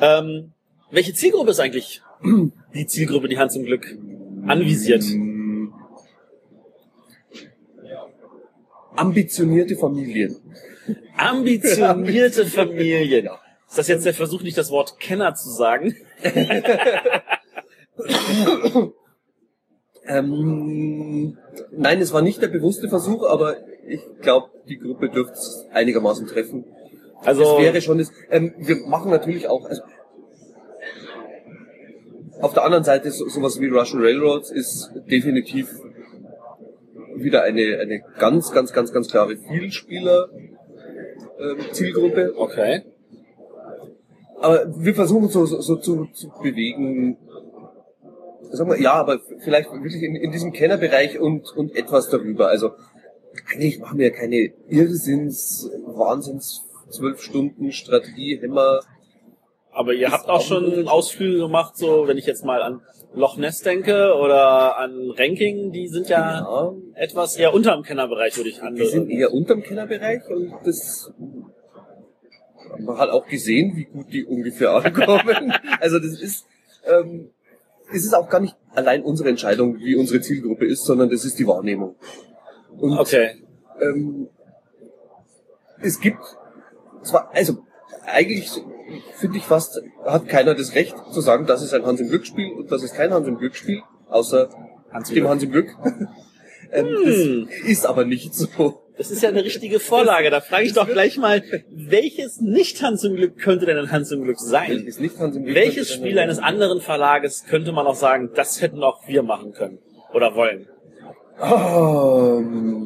Ähm, 0.00 0.52
welche 0.90 1.14
Zielgruppe 1.14 1.50
ist 1.50 1.60
eigentlich 1.60 2.02
die 2.74 2.86
Zielgruppe, 2.86 3.28
die 3.28 3.38
Hans 3.38 3.54
im 3.56 3.64
Glück 3.64 3.96
anvisiert? 4.46 5.02
Mm. 5.04 5.44
ambitionierte 8.96 9.76
Familien. 9.76 10.36
Ambitionierte 11.16 12.46
Familien. 12.50 13.28
Ist 13.68 13.78
das 13.78 13.88
jetzt 13.88 14.06
der 14.06 14.14
Versuch, 14.14 14.42
nicht 14.42 14.56
das 14.56 14.70
Wort 14.70 15.00
Kenner 15.00 15.34
zu 15.34 15.50
sagen? 15.50 15.96
Ähm, 20.06 21.38
nein, 21.70 22.00
es 22.00 22.12
war 22.12 22.22
nicht 22.22 22.42
der 22.42 22.48
bewusste 22.48 22.88
Versuch, 22.88 23.24
aber 23.26 23.56
ich 23.86 24.00
glaube, 24.20 24.50
die 24.68 24.78
Gruppe 24.78 25.08
dürfte 25.08 25.34
es 25.34 25.66
einigermaßen 25.72 26.26
treffen. 26.26 26.64
Also, 27.24 27.56
Es 27.58 27.62
wäre 27.62 27.80
schon 27.80 27.98
das. 27.98 28.12
Ähm, 28.30 28.54
wir 28.58 28.76
machen 28.86 29.10
natürlich 29.10 29.48
auch. 29.48 29.64
Also, 29.66 29.82
auf 32.40 32.52
der 32.52 32.64
anderen 32.64 32.84
Seite 32.84 33.10
so, 33.10 33.28
sowas 33.28 33.60
wie 33.60 33.68
Russian 33.68 34.02
Railroads 34.02 34.50
ist 34.50 34.90
definitiv 35.10 35.68
wieder 37.16 37.42
eine 37.42 37.78
eine 37.78 38.02
ganz 38.18 38.52
ganz 38.52 38.72
ganz 38.72 38.92
ganz 38.92 39.08
klare 39.08 39.36
Vielspieler 39.36 40.28
ähm, 41.38 41.58
Zielgruppe. 41.72 42.34
okay. 42.36 42.82
aber 44.40 44.66
wir 44.76 44.94
versuchen 44.94 45.28
so, 45.28 45.46
so, 45.46 45.60
so 45.60 45.76
zu, 45.76 46.06
zu 46.12 46.30
bewegen. 46.42 47.16
Sagen 48.54 48.70
wir, 48.70 48.80
ja, 48.80 48.94
aber 48.94 49.20
vielleicht 49.42 49.70
wirklich 49.72 50.02
in, 50.02 50.16
in 50.16 50.30
diesem 50.30 50.52
Kennerbereich 50.52 51.18
und, 51.18 51.50
und 51.56 51.74
etwas 51.76 52.08
darüber. 52.08 52.48
Also 52.48 52.72
eigentlich 53.52 53.78
machen 53.78 53.98
wir 53.98 54.10
keine 54.10 54.52
Irrsinns, 54.68 55.70
Wahnsinns 55.86 56.64
zwölf 56.90 57.20
Stunden 57.22 57.72
Strategie, 57.72 58.38
Hämmer. 58.40 58.80
Aber 59.72 59.92
ihr 59.92 60.12
habt 60.12 60.28
auch 60.28 60.40
schon 60.40 60.86
Ausflüge 60.86 61.38
gemacht, 61.38 61.76
so 61.76 62.06
wenn 62.06 62.16
ich 62.16 62.26
jetzt 62.26 62.44
mal 62.44 62.62
an 62.62 62.80
Loch 63.14 63.36
Ness 63.36 63.60
denke 63.62 64.14
oder 64.14 64.78
an 64.78 65.10
Ranking, 65.10 65.72
die 65.72 65.88
sind 65.88 66.08
ja, 66.08 66.40
Ja, 66.40 66.72
etwas 66.94 67.36
eher 67.36 67.54
unterm 67.54 67.82
Kennerbereich, 67.82 68.36
würde 68.36 68.50
ich 68.50 68.60
wir 68.60 68.86
sind 68.86 69.00
handeln. 69.02 69.10
eher 69.10 69.32
unterm 69.32 69.62
Kennerbereich 69.62 70.28
und 70.28 70.52
das 70.64 71.12
haben 72.70 72.84
wir 72.86 72.98
halt 72.98 73.10
auch 73.10 73.26
gesehen, 73.26 73.76
wie 73.76 73.84
gut 73.84 74.12
die 74.12 74.24
ungefähr 74.24 74.70
ankommen. 74.72 75.52
also 75.80 75.98
das 75.98 76.20
ist, 76.20 76.46
ähm, 76.86 77.30
es 77.92 78.04
ist 78.04 78.14
auch 78.14 78.28
gar 78.28 78.40
nicht 78.40 78.56
allein 78.74 79.02
unsere 79.02 79.28
Entscheidung, 79.28 79.78
wie 79.78 79.94
unsere 79.96 80.20
Zielgruppe 80.20 80.66
ist, 80.66 80.84
sondern 80.84 81.10
das 81.10 81.24
ist 81.24 81.38
die 81.38 81.46
Wahrnehmung. 81.46 81.96
Und 82.76 82.98
Okay. 82.98 83.42
ähm, 83.80 84.28
es 85.80 86.00
gibt 86.00 86.22
zwar, 87.02 87.30
also 87.34 87.58
eigentlich 88.06 88.50
finde 89.16 89.38
ich 89.38 89.44
fast, 89.44 89.80
hat 90.04 90.28
keiner 90.28 90.54
das 90.54 90.74
Recht 90.74 90.96
zu 91.12 91.20
sagen, 91.20 91.46
das 91.46 91.62
ist 91.62 91.72
ein 91.72 91.84
Hans 91.84 92.00
im 92.00 92.08
Glück-Spiel 92.08 92.52
und 92.52 92.70
das 92.72 92.82
ist 92.82 92.94
kein 92.94 93.12
Hans 93.12 93.26
im 93.28 93.38
Glück-Spiel, 93.38 93.82
außer 94.08 94.48
Hans 94.90 95.08
dem 95.08 95.14
Glück. 95.14 95.28
Hans 95.28 95.42
im 95.42 95.50
Glück. 95.50 95.68
ähm, 96.72 96.86
Hm. 96.86 97.48
Das 97.48 97.68
ist 97.68 97.86
aber 97.86 98.04
nicht 98.04 98.34
so. 98.34 98.82
Das 98.96 99.10
ist 99.10 99.22
ja 99.22 99.28
eine 99.28 99.42
richtige 99.44 99.80
Vorlage. 99.80 100.30
Da 100.30 100.40
frage 100.40 100.66
ich 100.66 100.72
doch 100.72 100.86
gleich 100.86 101.16
mal, 101.16 101.42
welches 101.70 102.40
nicht 102.40 102.80
Hans 102.82 103.02
im 103.02 103.16
Glück 103.16 103.36
könnte 103.38 103.66
denn 103.66 103.76
ein 103.76 103.90
Hans 103.90 104.12
im 104.12 104.22
Glück 104.22 104.38
sein? 104.38 104.84
Welches 104.86 105.00
Welches 105.00 105.92
Spiel 105.92 106.16
eines 106.18 106.38
anderen 106.38 106.80
Verlages 106.80 107.44
könnte 107.44 107.72
man 107.72 107.86
auch 107.86 107.96
sagen, 107.96 108.30
das 108.34 108.62
hätten 108.62 108.84
auch 108.84 109.08
wir 109.08 109.22
machen 109.24 109.52
können 109.52 109.78
oder 110.12 110.34
wollen? 110.36 110.68
Ähm, 111.42 112.84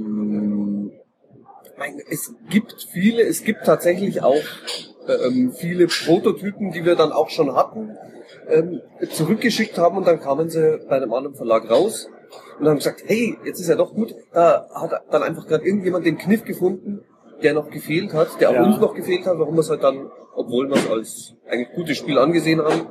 mein, 1.77 2.01
es 2.11 2.35
gibt 2.49 2.87
viele, 2.91 3.23
es 3.23 3.45
gibt 3.45 3.67
tatsächlich 3.67 4.23
auch 4.23 4.43
ähm, 5.07 5.53
viele 5.53 5.87
Prototypen, 5.87 6.73
die 6.73 6.87
wir 6.87 6.97
dann 6.97 7.13
auch 7.13 7.29
schon 7.29 7.55
hatten, 7.55 7.99
ähm, 8.49 8.81
zurückgeschickt 9.11 9.79
haben 9.79 9.97
und 9.97 10.07
dann 10.07 10.21
kamen 10.21 10.49
sie 10.49 10.81
bei 10.89 10.97
einem 10.97 11.13
anderen 11.13 11.37
Verlag 11.37 11.71
raus 11.71 12.09
und 12.59 12.67
haben 12.69 12.77
gesagt, 12.77 13.03
hey, 13.07 13.37
jetzt 13.45 13.61
ist 13.61 13.69
ja 13.69 13.77
doch 13.77 13.95
gut, 13.95 14.15
da 14.33 14.67
hat 14.75 14.93
dann 15.11 15.23
einfach 15.23 15.47
gerade 15.47 15.65
irgendjemand 15.65 16.07
den 16.07 16.19
Kniff 16.19 16.45
gefunden, 16.45 17.01
der 17.43 17.55
noch 17.55 17.71
gefehlt 17.71 18.13
hat, 18.15 18.41
der 18.41 18.51
auch 18.51 18.55
Ja. 18.55 18.65
uns 18.65 18.79
noch 18.79 18.95
gefehlt 18.95 19.27
hat, 19.27 19.39
warum 19.39 19.55
wir 19.55 19.61
es 19.61 19.71
halt 19.71 19.83
dann, 19.83 20.11
obwohl 20.35 20.69
wir 20.69 20.77
es 20.77 20.91
als 20.91 21.35
eigentlich 21.49 21.73
gutes 21.75 21.97
Spiel 21.97 22.19
angesehen 22.19 22.61
haben, 22.61 22.89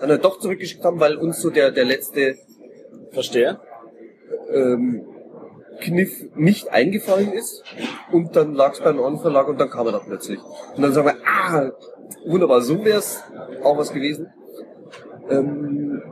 dann 0.00 0.10
halt 0.10 0.24
doch 0.24 0.38
zurückgeschickt 0.38 0.84
haben, 0.84 1.00
weil 1.00 1.16
uns 1.16 1.40
so 1.40 1.50
der, 1.50 1.70
der 1.70 1.84
letzte 1.84 2.36
Verstehe? 3.12 3.58
ähm, 4.52 5.02
Kniff 5.80 6.10
nicht 6.34 6.70
eingefallen 6.70 7.32
ist 7.32 7.62
und 8.12 8.34
dann 8.36 8.54
lag 8.54 8.72
es 8.72 8.80
beim 8.80 8.96
anderen 8.96 9.20
Verlag 9.20 9.48
und 9.48 9.60
dann 9.60 9.70
kam 9.70 9.86
er 9.86 9.92
da 9.92 9.98
plötzlich. 9.98 10.40
Und 10.74 10.82
dann 10.82 10.92
sagen 10.92 11.08
wir, 11.08 11.16
ah, 11.26 11.70
wunderbar, 12.26 12.60
so 12.62 12.84
wär's 12.84 13.22
auch 13.62 13.76
was 13.76 13.92
gewesen. 13.92 14.32
Ähm, 15.30 16.02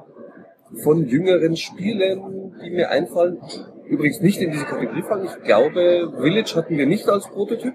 von 0.83 1.06
jüngeren 1.06 1.56
Spielen, 1.56 2.52
die 2.62 2.71
mir 2.71 2.90
einfallen, 2.90 3.38
übrigens 3.87 4.21
nicht 4.21 4.40
in 4.40 4.50
diese 4.50 4.64
Kategorie 4.64 5.02
fallen. 5.02 5.26
Ich 5.26 5.44
glaube, 5.44 6.12
Village 6.21 6.54
hatten 6.56 6.76
wir 6.76 6.87
nicht 6.87 7.09
als 7.09 7.28
Prototyp. 7.28 7.75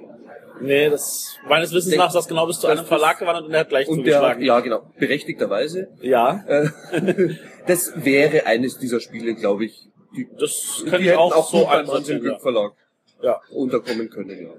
Nee, 0.62 0.89
das 0.89 1.38
meines 1.48 1.72
Wissens 1.74 1.96
nach 1.96 2.08
ist 2.08 2.15
das 2.15 2.27
genau 2.27 2.46
bis 2.46 2.60
zu 2.60 2.67
einem 2.67 2.84
Verlag 2.84 3.17
gewandert 3.19 3.46
und 3.46 3.51
der 3.51 3.62
hat 3.62 3.69
gleich 3.69 3.88
Und 3.88 4.03
der, 4.03 4.15
zugeschlagen. 4.15 4.43
ja 4.43 4.60
genau, 4.60 4.81
berechtigterweise. 5.00 5.88
ja, 6.01 6.43
Äh, 6.48 6.67
das 7.67 7.93
wäre 8.03 8.46
eines 8.46 8.77
dieser 8.77 9.00
Spiele, 9.00 9.36
glaube 9.36 9.65
ich, 9.65 9.88
die, 10.17 10.27
das 10.38 10.81
die 10.84 10.89
könnte 10.89 11.05
ich 11.08 11.13
auch, 11.15 11.34
auch 11.34 11.50
so 11.50 11.60
beim 11.60 11.69
Hans 11.69 11.79
im 11.79 11.86
einsortieren. 11.96 12.22
Glück. 12.22 12.41
Verlag 12.41 12.72
ja, 13.22 13.39
unterkommen 13.51 14.10
können. 14.10 14.38
Ja. 14.41 14.50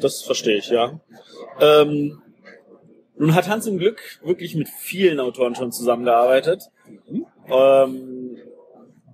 das 0.00 0.22
verstehe 0.22 0.58
ich, 0.58 0.70
ja. 0.70 1.00
Ähm, 1.60 2.20
nun 3.18 3.34
hat 3.34 3.48
Hans 3.48 3.66
im 3.66 3.78
Glück 3.78 4.00
wirklich 4.22 4.54
mit 4.54 4.68
vielen 4.68 5.18
Autoren 5.20 5.54
schon 5.54 5.72
zusammengearbeitet. 5.72 6.70
Ähm, 7.50 8.36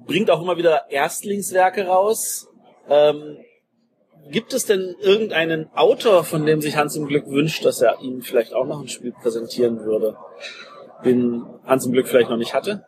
bringt 0.07 0.31
auch 0.31 0.43
immer 0.43 0.57
wieder 0.59 0.91
Erstlingswerke 0.91 1.87
raus. 1.87 2.49
Ähm, 2.89 3.39
gibt 4.31 4.53
es 4.53 4.67
denn 4.67 4.95
irgendeinen 5.01 5.71
Autor, 5.75 6.25
von 6.25 6.45
dem 6.45 6.61
sich 6.61 6.77
Hans 6.77 6.97
im 6.97 7.07
Glück 7.07 7.27
wünscht, 7.29 7.65
dass 7.65 7.81
er 7.81 8.01
ihm 8.01 8.21
vielleicht 8.23 8.53
auch 8.53 8.67
noch 8.67 8.81
ein 8.81 8.89
Spiel 8.89 9.13
präsentieren 9.13 9.81
würde, 9.85 10.17
den 11.05 11.45
Hans 11.65 11.87
im 11.87 11.93
Glück 11.93 12.09
vielleicht 12.09 12.31
noch 12.31 12.37
nicht 12.37 12.55
hatte? 12.55 12.85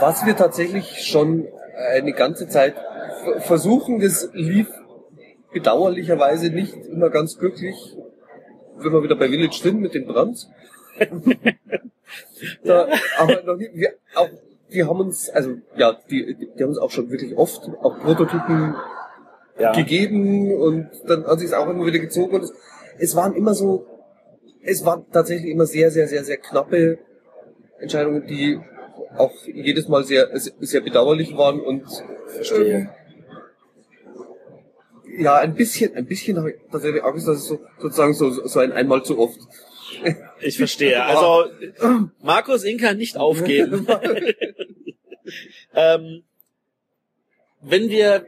Was 0.00 0.26
wir 0.26 0.36
tatsächlich 0.36 1.06
schon 1.06 1.48
eine 1.74 2.12
ganze 2.12 2.48
Zeit 2.48 2.74
versuchen, 3.40 4.00
das 4.00 4.28
lief 4.32 4.68
bedauerlicherweise 5.52 6.50
nicht 6.50 6.74
immer 6.86 7.10
ganz 7.10 7.38
glücklich, 7.38 7.96
wenn 8.84 8.92
wir 8.92 9.02
wieder 9.02 9.16
bei 9.16 9.28
Village 9.28 9.58
sind 9.62 9.80
mit 9.80 9.94
dem 9.94 10.06
Brand. 10.06 10.48
da, 12.64 12.88
aber 13.18 13.42
noch 13.42 13.56
nie, 13.56 13.70
wir, 13.72 13.94
auch, 14.14 14.28
wir 14.68 14.88
haben 14.88 15.00
uns, 15.00 15.30
also 15.30 15.56
ja, 15.76 15.98
die, 16.10 16.36
die 16.56 16.62
haben 16.62 16.70
uns 16.70 16.78
auch 16.78 16.90
schon 16.90 17.10
wirklich 17.10 17.36
oft 17.36 17.68
auch 17.82 17.98
Prototypen 18.00 18.74
Ja. 19.58 19.72
gegeben 19.72 20.52
und 20.54 20.88
dann 21.06 21.26
hat 21.26 21.38
sich 21.38 21.48
es 21.48 21.54
auch 21.54 21.68
immer 21.68 21.84
wieder 21.86 21.98
gezogen 21.98 22.34
und 22.34 22.42
es, 22.42 22.52
es 22.98 23.14
waren 23.16 23.34
immer 23.34 23.54
so, 23.54 23.86
es 24.62 24.84
waren 24.84 25.04
tatsächlich 25.12 25.50
immer 25.50 25.66
sehr, 25.66 25.90
sehr, 25.90 26.08
sehr, 26.08 26.24
sehr 26.24 26.38
knappe 26.38 26.98
Entscheidungen, 27.78 28.26
die 28.26 28.60
auch 29.16 29.32
jedes 29.46 29.88
Mal 29.88 30.04
sehr, 30.04 30.28
sehr 30.32 30.80
bedauerlich 30.80 31.36
waren 31.36 31.60
und 31.60 31.84
Verstehe. 32.26 32.90
Ja, 35.18 35.36
ein 35.36 35.54
bisschen, 35.54 35.94
ein 35.94 36.06
bisschen 36.06 36.38
habe 36.38 36.52
ich 36.52 36.56
tatsächlich 36.70 37.02
Angst, 37.02 37.28
dass 37.28 37.38
es 37.38 37.46
so, 37.46 37.60
sozusagen 37.78 38.14
so, 38.14 38.30
so 38.30 38.58
ein 38.60 38.72
einmal 38.72 39.04
zu 39.04 39.18
oft. 39.18 39.40
Ich 40.40 40.56
verstehe. 40.56 41.02
Also 41.04 41.50
Markus 42.22 42.64
Inka 42.64 42.94
nicht 42.94 43.16
aufgeben. 43.16 43.86
ähm, 45.74 46.22
wenn 47.60 47.90
wir 47.90 48.16
äh, 48.16 48.22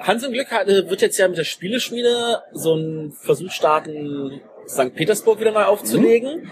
Hans 0.00 0.24
im 0.24 0.32
Glück 0.32 0.50
hat, 0.50 0.66
wird 0.66 1.02
jetzt 1.02 1.18
ja 1.18 1.28
mit 1.28 1.38
der 1.38 1.44
Spieleschmiede 1.44 2.42
so 2.52 2.74
einen 2.74 3.12
Versuch 3.12 3.50
starten, 3.50 4.40
St. 4.66 4.94
Petersburg 4.94 5.40
wieder 5.40 5.52
neu 5.52 5.64
aufzulegen. 5.64 6.50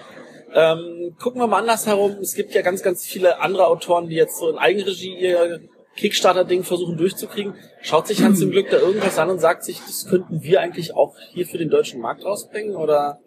Ähm, 0.55 1.17
gucken 1.19 1.41
wir 1.41 1.47
mal 1.47 1.61
andersherum. 1.61 2.19
Es 2.21 2.35
gibt 2.35 2.55
ja 2.55 2.61
ganz, 2.61 2.83
ganz 2.83 3.07
viele 3.07 3.41
andere 3.41 3.67
Autoren, 3.67 4.09
die 4.09 4.17
jetzt 4.17 4.39
so 4.39 4.51
in 4.51 4.59
Eigenregie 4.59 5.17
ihr 5.19 5.61
Kickstarter-Ding 5.97 6.65
versuchen 6.65 6.97
durchzukriegen. 6.97 7.55
Schaut 7.83 8.07
sich 8.07 8.23
Hans 8.23 8.41
im 8.41 8.51
Glück 8.51 8.71
da 8.71 8.79
irgendwas 8.79 9.19
an 9.19 9.31
und 9.31 9.41
sagt 9.41 9.65
sich, 9.65 9.81
das 9.81 10.07
könnten 10.09 10.43
wir 10.43 10.61
eigentlich 10.61 10.95
auch 10.95 11.15
hier 11.33 11.47
für 11.47 11.59
den 11.59 11.69
deutschen 11.69 12.01
Markt 12.01 12.25
rausbringen? 12.25 12.77
Oder 12.77 13.21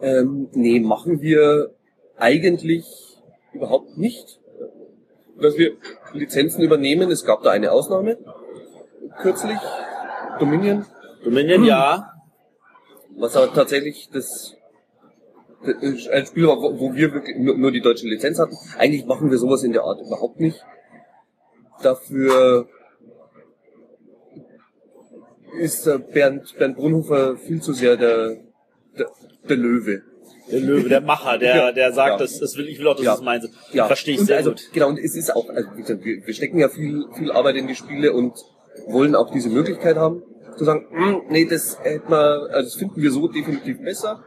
Ähm, 0.00 0.48
nee, 0.52 0.80
machen 0.80 1.20
wir 1.20 1.74
eigentlich 2.16 2.84
überhaupt 3.52 3.96
nicht. 3.98 4.38
Dass 5.40 5.56
wir 5.56 5.76
Lizenzen 6.12 6.62
übernehmen, 6.62 7.10
es 7.10 7.24
gab 7.24 7.42
da 7.42 7.50
eine 7.50 7.70
Ausnahme. 7.72 8.18
Kürzlich, 9.20 9.58
Dominion, 10.38 10.84
Dominion, 11.24 11.64
ja. 11.64 12.12
was 13.16 13.36
aber 13.36 13.52
tatsächlich 13.52 14.08
das, 14.12 14.56
das 15.64 16.08
ein 16.08 16.26
Spiel 16.26 16.46
war, 16.46 16.56
wo 16.56 16.94
wir 16.94 17.12
wirklich 17.12 17.36
nur 17.38 17.72
die 17.72 17.80
deutsche 17.80 18.06
Lizenz 18.06 18.38
hatten. 18.38 18.56
Eigentlich 18.78 19.06
machen 19.06 19.30
wir 19.30 19.38
sowas 19.38 19.62
in 19.62 19.72
der 19.72 19.82
Art 19.82 20.00
überhaupt 20.00 20.40
nicht. 20.40 20.64
Dafür 21.82 22.68
ist 25.60 25.88
Bernd, 26.12 26.54
Bernd 26.58 26.76
Brunhofer 26.76 27.36
viel 27.36 27.60
zu 27.62 27.72
sehr 27.72 27.96
der, 27.96 28.36
der, 28.98 29.06
der 29.48 29.56
Löwe. 29.56 30.02
Der 30.50 30.60
Löwe, 30.60 30.88
der 30.88 31.00
Macher, 31.02 31.38
der, 31.38 31.56
Ja. 31.56 31.72
der 31.72 31.92
sagt, 31.92 32.12
Ja. 32.12 32.16
das, 32.18 32.38
das 32.38 32.56
will, 32.56 32.68
ich 32.68 32.78
will 32.78 32.86
auch, 32.88 32.96
dass 32.96 33.04
Ja. 33.04 33.14
es 33.14 33.20
meins. 33.20 33.48
Ja, 33.72 33.86
Verstehe 33.86 34.14
ich 34.14 34.20
und 34.20 34.26
sehr 34.26 34.38
also, 34.38 34.50
gut. 34.50 34.62
Genau, 34.72 34.88
und 34.88 34.98
es 34.98 35.14
ist 35.14 35.34
auch, 35.34 35.48
also 35.50 35.68
wir, 35.76 36.26
wir 36.26 36.34
stecken 36.34 36.58
ja 36.58 36.68
viel, 36.68 37.04
viel 37.16 37.30
Arbeit 37.32 37.56
in 37.56 37.66
die 37.66 37.74
Spiele 37.74 38.12
und 38.12 38.32
wollen 38.86 39.14
auch 39.14 39.30
diese 39.30 39.50
Möglichkeit 39.50 39.96
haben, 39.96 40.22
zu 40.56 40.64
sagen, 40.64 40.86
"Hm, 40.90 41.22
nee, 41.28 41.44
das 41.44 41.78
hätten 41.82 42.10
wir, 42.10 42.48
also 42.50 42.62
das 42.70 42.74
finden 42.74 43.00
wir 43.02 43.10
so 43.10 43.28
definitiv 43.28 43.80
besser. 43.82 44.24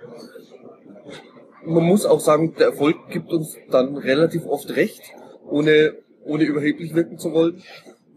Man 1.66 1.84
muss 1.84 2.06
auch 2.06 2.20
sagen, 2.20 2.56
der 2.58 2.68
Erfolg 2.68 2.98
gibt 3.10 3.32
uns 3.32 3.56
dann 3.70 3.98
relativ 3.98 4.46
oft 4.46 4.76
recht, 4.76 5.02
ohne, 5.50 5.96
ohne 6.24 6.44
überheblich 6.44 6.94
wirken 6.94 7.18
zu 7.18 7.32
wollen. 7.32 7.64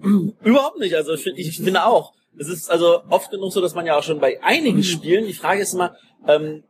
Überhaupt 0.43 0.79
nicht. 0.79 0.95
Also 0.95 1.15
ich, 1.15 1.27
ich 1.27 1.57
finde 1.59 1.85
auch. 1.85 2.13
Es 2.39 2.49
ist 2.49 2.71
also 2.71 3.03
oft 3.11 3.31
genug 3.31 3.53
so, 3.53 3.61
dass 3.61 3.75
man 3.75 3.87
ja 3.87 3.97
auch 3.97 4.03
schon 4.03 4.19
bei 4.19 4.43
einigen 4.43 4.83
Spielen, 4.83 5.27
die 5.27 5.35
Frage 5.35 5.63
ist 5.63 5.75
immer, 5.75 5.97
ähm, 6.27 6.65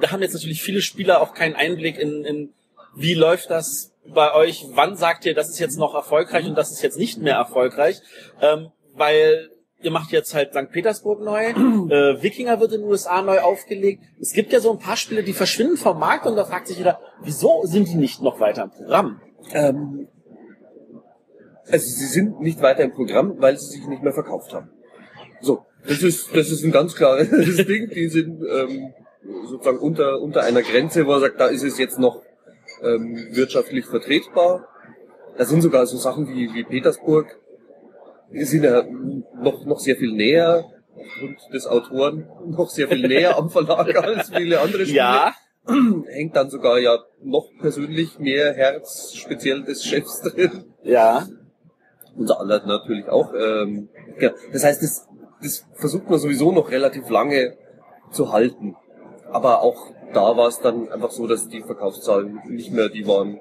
da 0.00 0.10
haben 0.10 0.22
jetzt 0.22 0.34
natürlich 0.34 0.62
viele 0.62 0.82
Spieler 0.82 1.20
auch 1.20 1.34
keinen 1.34 1.54
Einblick 1.54 1.98
in, 1.98 2.24
in 2.24 2.52
wie 2.94 3.14
läuft 3.14 3.50
das 3.50 3.92
bei 4.06 4.34
euch, 4.34 4.64
wann 4.70 4.96
sagt 4.96 5.26
ihr, 5.26 5.34
das 5.34 5.48
ist 5.48 5.58
jetzt 5.58 5.78
noch 5.78 5.94
erfolgreich 5.94 6.46
und 6.46 6.56
das 6.56 6.72
ist 6.72 6.82
jetzt 6.82 6.98
nicht 6.98 7.18
mehr 7.18 7.34
erfolgreich, 7.34 8.00
ähm, 8.40 8.70
weil 8.94 9.50
ihr 9.80 9.90
macht 9.90 10.10
jetzt 10.10 10.34
halt 10.34 10.52
St. 10.52 10.72
Petersburg 10.72 11.20
neu, 11.20 11.44
äh, 11.50 12.22
Wikinger 12.22 12.58
wird 12.60 12.72
in 12.72 12.80
den 12.80 12.90
USA 12.90 13.22
neu 13.22 13.40
aufgelegt. 13.40 14.02
Es 14.20 14.32
gibt 14.32 14.52
ja 14.52 14.60
so 14.60 14.72
ein 14.72 14.78
paar 14.78 14.96
Spiele, 14.96 15.22
die 15.22 15.32
verschwinden 15.32 15.76
vom 15.76 15.98
Markt 15.98 16.26
und 16.26 16.36
da 16.36 16.44
fragt 16.44 16.66
sich 16.66 16.78
jeder, 16.78 16.98
wieso 17.22 17.62
sind 17.64 17.88
die 17.88 17.94
nicht 17.94 18.22
noch 18.22 18.40
weiter 18.40 18.64
im 18.64 18.70
Programm? 18.70 19.20
Ähm, 19.52 20.08
also 21.70 21.86
sie 21.86 22.06
sind 22.06 22.40
nicht 22.40 22.60
weiter 22.62 22.82
im 22.82 22.92
Programm, 22.92 23.34
weil 23.38 23.58
sie 23.58 23.78
sich 23.78 23.86
nicht 23.86 24.02
mehr 24.02 24.12
verkauft 24.12 24.52
haben. 24.54 24.70
So, 25.40 25.64
das 25.86 26.02
ist 26.02 26.34
das 26.34 26.50
ist 26.50 26.64
ein 26.64 26.72
ganz 26.72 26.94
klares 26.94 27.28
Ding. 27.66 27.90
Die 27.90 28.08
sind 28.08 28.42
ähm, 28.42 28.92
sozusagen 29.46 29.78
unter 29.78 30.20
unter 30.20 30.42
einer 30.42 30.62
Grenze, 30.62 31.06
wo 31.06 31.12
er 31.12 31.20
sagt, 31.20 31.40
da 31.40 31.46
ist 31.46 31.62
es 31.62 31.78
jetzt 31.78 31.98
noch 31.98 32.22
ähm, 32.82 33.28
wirtschaftlich 33.32 33.86
vertretbar. 33.86 34.66
Da 35.36 35.44
sind 35.44 35.62
sogar 35.62 35.86
so 35.86 35.96
Sachen 35.96 36.28
wie 36.28 36.52
wie 36.54 36.64
Petersburg 36.64 37.38
die 38.32 38.44
sind 38.44 38.64
ja 38.64 38.84
noch 39.42 39.64
noch 39.64 39.78
sehr 39.78 39.96
viel 39.96 40.12
näher 40.12 40.64
aufgrund 40.94 41.38
des 41.52 41.66
Autoren 41.66 42.28
noch 42.46 42.68
sehr 42.68 42.88
viel 42.88 43.06
näher 43.06 43.36
am 43.36 43.50
Verlag 43.50 43.96
als 43.96 44.30
viele 44.30 44.60
andere 44.60 44.84
Spiele. 44.84 44.98
Ja, 44.98 45.34
Hängt 46.06 46.34
dann 46.34 46.50
sogar 46.50 46.78
ja 46.78 46.98
noch 47.22 47.48
persönlich 47.60 48.18
mehr 48.18 48.54
Herz 48.54 49.12
speziell 49.14 49.64
des 49.64 49.84
Chefs 49.84 50.22
drin. 50.22 50.64
ja. 50.82 51.26
Unser 52.18 52.40
aller 52.40 52.66
natürlich 52.66 53.08
auch. 53.08 53.32
Ähm, 53.32 53.88
ja. 54.18 54.32
Das 54.52 54.64
heißt, 54.64 54.82
das, 54.82 55.08
das 55.40 55.64
versucht 55.74 56.10
man 56.10 56.18
sowieso 56.18 56.52
noch 56.52 56.70
relativ 56.70 57.08
lange 57.08 57.56
zu 58.10 58.32
halten. 58.32 58.76
Aber 59.30 59.62
auch 59.62 59.92
da 60.12 60.36
war 60.36 60.48
es 60.48 60.60
dann 60.60 60.90
einfach 60.90 61.10
so, 61.10 61.26
dass 61.26 61.48
die 61.48 61.62
Verkaufszahlen 61.62 62.40
nicht 62.48 62.72
mehr 62.72 62.88
die 62.88 63.06
waren, 63.06 63.40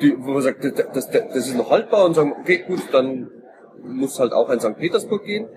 die, 0.00 0.16
wo 0.18 0.30
man 0.30 0.42
sagt, 0.42 0.64
das, 0.64 0.74
das, 0.92 1.10
das 1.10 1.48
ist 1.48 1.56
noch 1.56 1.70
haltbar 1.70 2.04
und 2.04 2.14
sagen, 2.14 2.34
okay, 2.40 2.64
gut, 2.66 2.80
dann 2.92 3.30
muss 3.82 4.18
halt 4.18 4.32
auch 4.32 4.48
ein 4.48 4.60
St. 4.60 4.76
Petersburg 4.76 5.24
gehen. 5.24 5.48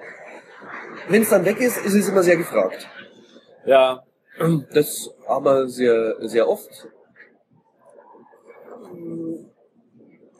Wenn 1.10 1.22
es 1.22 1.30
dann 1.30 1.46
weg 1.46 1.60
ist, 1.60 1.78
ist 1.86 1.94
es 1.94 2.10
immer 2.10 2.24
sehr 2.24 2.38
gefragt. 2.38 2.88
Ja, 3.66 4.04
Das 4.74 5.10
aber 5.28 5.68
sehr, 5.68 6.16
sehr 6.28 6.48
oft. 6.50 6.88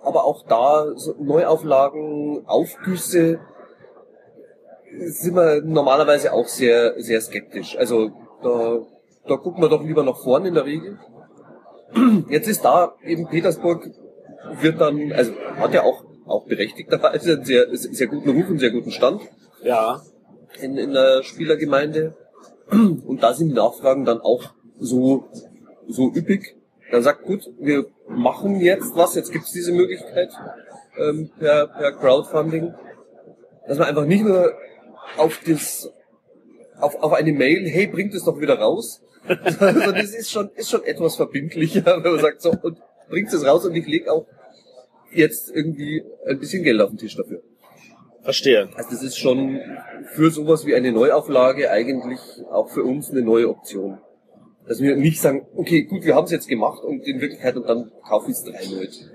Aber 0.04 0.26
auch 0.26 0.46
da 0.48 0.94
so 0.96 1.16
Neuauflagen, 1.20 2.44
Aufgüsse 2.48 3.40
sind 5.00 5.36
wir 5.36 5.62
normalerweise 5.62 6.34
auch 6.34 6.48
sehr, 6.48 7.02
sehr 7.02 7.22
skeptisch. 7.22 7.78
Also 7.78 8.12
da, 8.44 8.80
da 9.28 9.38
gucken 9.38 9.62
wir 9.62 9.70
doch 9.70 9.84
lieber 9.84 10.04
nach 10.04 10.18
vorne 10.18 10.50
in 10.50 10.56
der 10.56 10.66
Regel. 10.66 11.00
Jetzt 12.30 12.48
ist 12.48 12.64
da 12.64 12.96
eben 13.04 13.28
Petersburg 13.28 13.90
wird 14.60 14.82
dann, 14.82 15.12
also 15.12 15.34
hat 15.58 15.74
ja 15.74 15.84
auch, 15.84 16.04
auch 16.26 16.46
berechtigterweise 16.46 17.34
einen 17.34 17.46
sehr, 17.46 17.68
sehr 17.72 18.08
guten 18.08 18.30
Ruf 18.30 18.50
und 18.50 18.60
sehr 18.60 18.72
guten 18.72 18.92
Stand 18.92 19.22
ja. 19.64 20.02
in, 20.62 20.78
in 20.78 20.94
der 20.94 21.24
Spielergemeinde. 21.24 22.16
Und 22.72 23.22
da 23.22 23.34
sind 23.34 23.50
die 23.50 23.56
Nachfragen 23.56 24.06
dann 24.06 24.22
auch 24.22 24.44
so, 24.80 25.26
so 25.88 26.12
üppig. 26.14 26.56
Dann 26.92 27.04
sagt, 27.04 27.24
gut, 27.24 27.50
wir 27.60 27.86
machen 28.08 28.60
jetzt 28.60 28.96
was, 28.96 29.16
jetzt 29.16 29.32
gibt's 29.32 29.52
diese 29.52 29.72
Möglichkeit 29.72 30.30
ähm, 30.98 31.32
per, 31.40 31.68
per 31.68 31.94
Crowdfunding, 31.94 32.74
dass 33.68 33.78
man 33.78 33.88
einfach 33.88 34.06
nicht 34.06 34.24
nur 34.24 34.54
auf 35.18 35.40
das 35.48 35.92
auf, 36.82 36.96
auf 36.96 37.14
eine 37.14 37.32
Mail, 37.32 37.68
hey, 37.70 37.88
bringt 37.88 38.14
es 38.14 38.26
doch 38.26 38.40
wieder 38.40 38.60
raus. 38.60 39.02
also 39.28 39.92
das 39.92 40.16
ist 40.16 40.32
schon, 40.32 40.50
ist 40.56 40.70
schon 40.70 40.84
etwas 40.84 41.16
verbindlicher, 41.16 41.86
wenn 42.04 42.12
man 42.12 42.22
sagt, 42.22 42.42
so, 42.42 42.52
und 42.62 42.80
bringt 43.10 43.32
es 43.32 43.46
raus 43.46 43.66
und 43.66 43.76
ich 43.76 43.86
lege 43.86 44.12
auch 44.12 44.26
jetzt 45.12 45.52
irgendwie 45.54 46.04
ein 46.26 46.40
bisschen 46.40 46.64
Geld 46.64 46.82
auf 46.82 46.90
den 46.90 46.98
Tisch 46.98 47.16
dafür. 47.16 47.42
Verstehe. 48.24 48.70
Also 48.76 48.92
das 48.92 49.04
ist 49.04 49.18
schon 49.18 49.60
für 50.14 50.30
sowas 50.32 50.66
wie 50.66 50.76
eine 50.76 50.92
Neuauflage 50.92 51.72
eigentlich 51.72 52.20
auch 52.52 52.70
für 52.70 52.84
uns 52.84 53.10
eine 53.12 53.22
neue 53.22 53.50
Option. 53.50 54.00
Dass 54.68 54.80
wir 54.80 54.96
nicht 54.96 55.20
sagen, 55.20 55.48
okay, 55.56 55.84
gut, 55.84 56.04
wir 56.04 56.16
haben 56.16 56.26
es 56.26 56.32
jetzt 56.32 56.48
gemacht 56.48 56.84
und 56.84 57.06
in 57.08 57.20
Wirklichkeit 57.20 57.56
und 57.56 57.68
dann 57.68 57.92
kaufe 58.08 58.32
ich 58.32 58.38
es 58.38 58.44
erneut. 58.44 59.10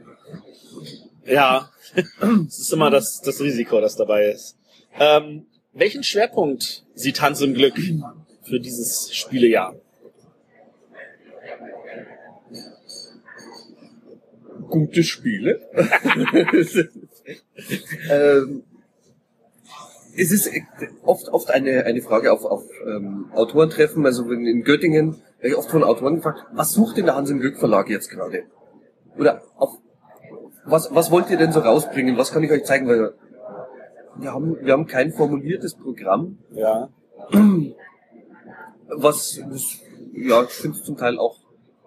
Ja, 1.25 1.71
es 2.47 2.59
ist 2.59 2.73
immer 2.73 2.91
das, 2.91 3.21
das 3.21 3.41
Risiko, 3.41 3.80
das 3.80 3.97
dabei 3.97 4.30
ist. 4.30 4.56
Ähm, 4.99 5.47
welchen 5.73 6.02
Schwerpunkt 6.02 6.85
sieht 6.95 7.21
Hans 7.21 7.41
im 7.41 7.54
Glück 7.54 7.75
für 8.43 8.61
dieses 8.61 9.15
Spielejahr? 9.15 9.76
Gute 14.69 15.04
Spiele. 15.04 15.61
ähm, 18.11 18.65
es 20.17 20.31
ist 20.33 20.50
oft, 21.05 21.29
oft 21.29 21.50
eine, 21.50 21.85
eine 21.85 22.00
Frage 22.02 22.33
auf, 22.33 22.45
auf 22.45 22.65
ähm, 22.87 23.26
Autorentreffen. 23.35 24.05
Also 24.07 24.31
in 24.31 24.63
Göttingen 24.63 25.17
werde 25.39 25.49
ich 25.49 25.57
oft 25.57 25.71
von 25.71 25.85
Autoren 25.85 26.17
gefragt, 26.17 26.45
was 26.52 26.73
sucht 26.73 26.97
denn 26.97 27.07
der 27.07 27.17
Hans 27.17 27.31
im 27.31 27.41
Glück 27.41 27.59
Verlag 27.59 27.89
jetzt 27.91 28.11
gerade? 28.11 28.45
Oder 29.19 29.43
auf, 29.57 29.71
was, 30.65 30.95
was 30.95 31.11
wollt 31.11 31.31
ihr 31.31 31.37
denn 31.37 31.52
so 31.52 31.61
rausbringen? 31.61 32.17
Was 32.17 32.33
kann 32.33 32.43
ich 32.43 32.50
euch 32.50 32.65
zeigen? 32.65 32.89
Weil 32.89 33.15
wir 34.19 34.33
haben, 34.33 34.57
wir 34.61 34.73
haben 34.73 34.87
kein 34.87 35.13
formuliertes 35.13 35.75
Programm, 35.75 36.39
Ja. 36.52 36.89
was, 38.89 39.41
das, 39.50 39.81
ja, 40.13 40.43
ich 40.45 40.50
finde 40.50 40.79
es 40.79 40.85
zum 40.85 40.97
Teil 40.97 41.19
auch 41.19 41.37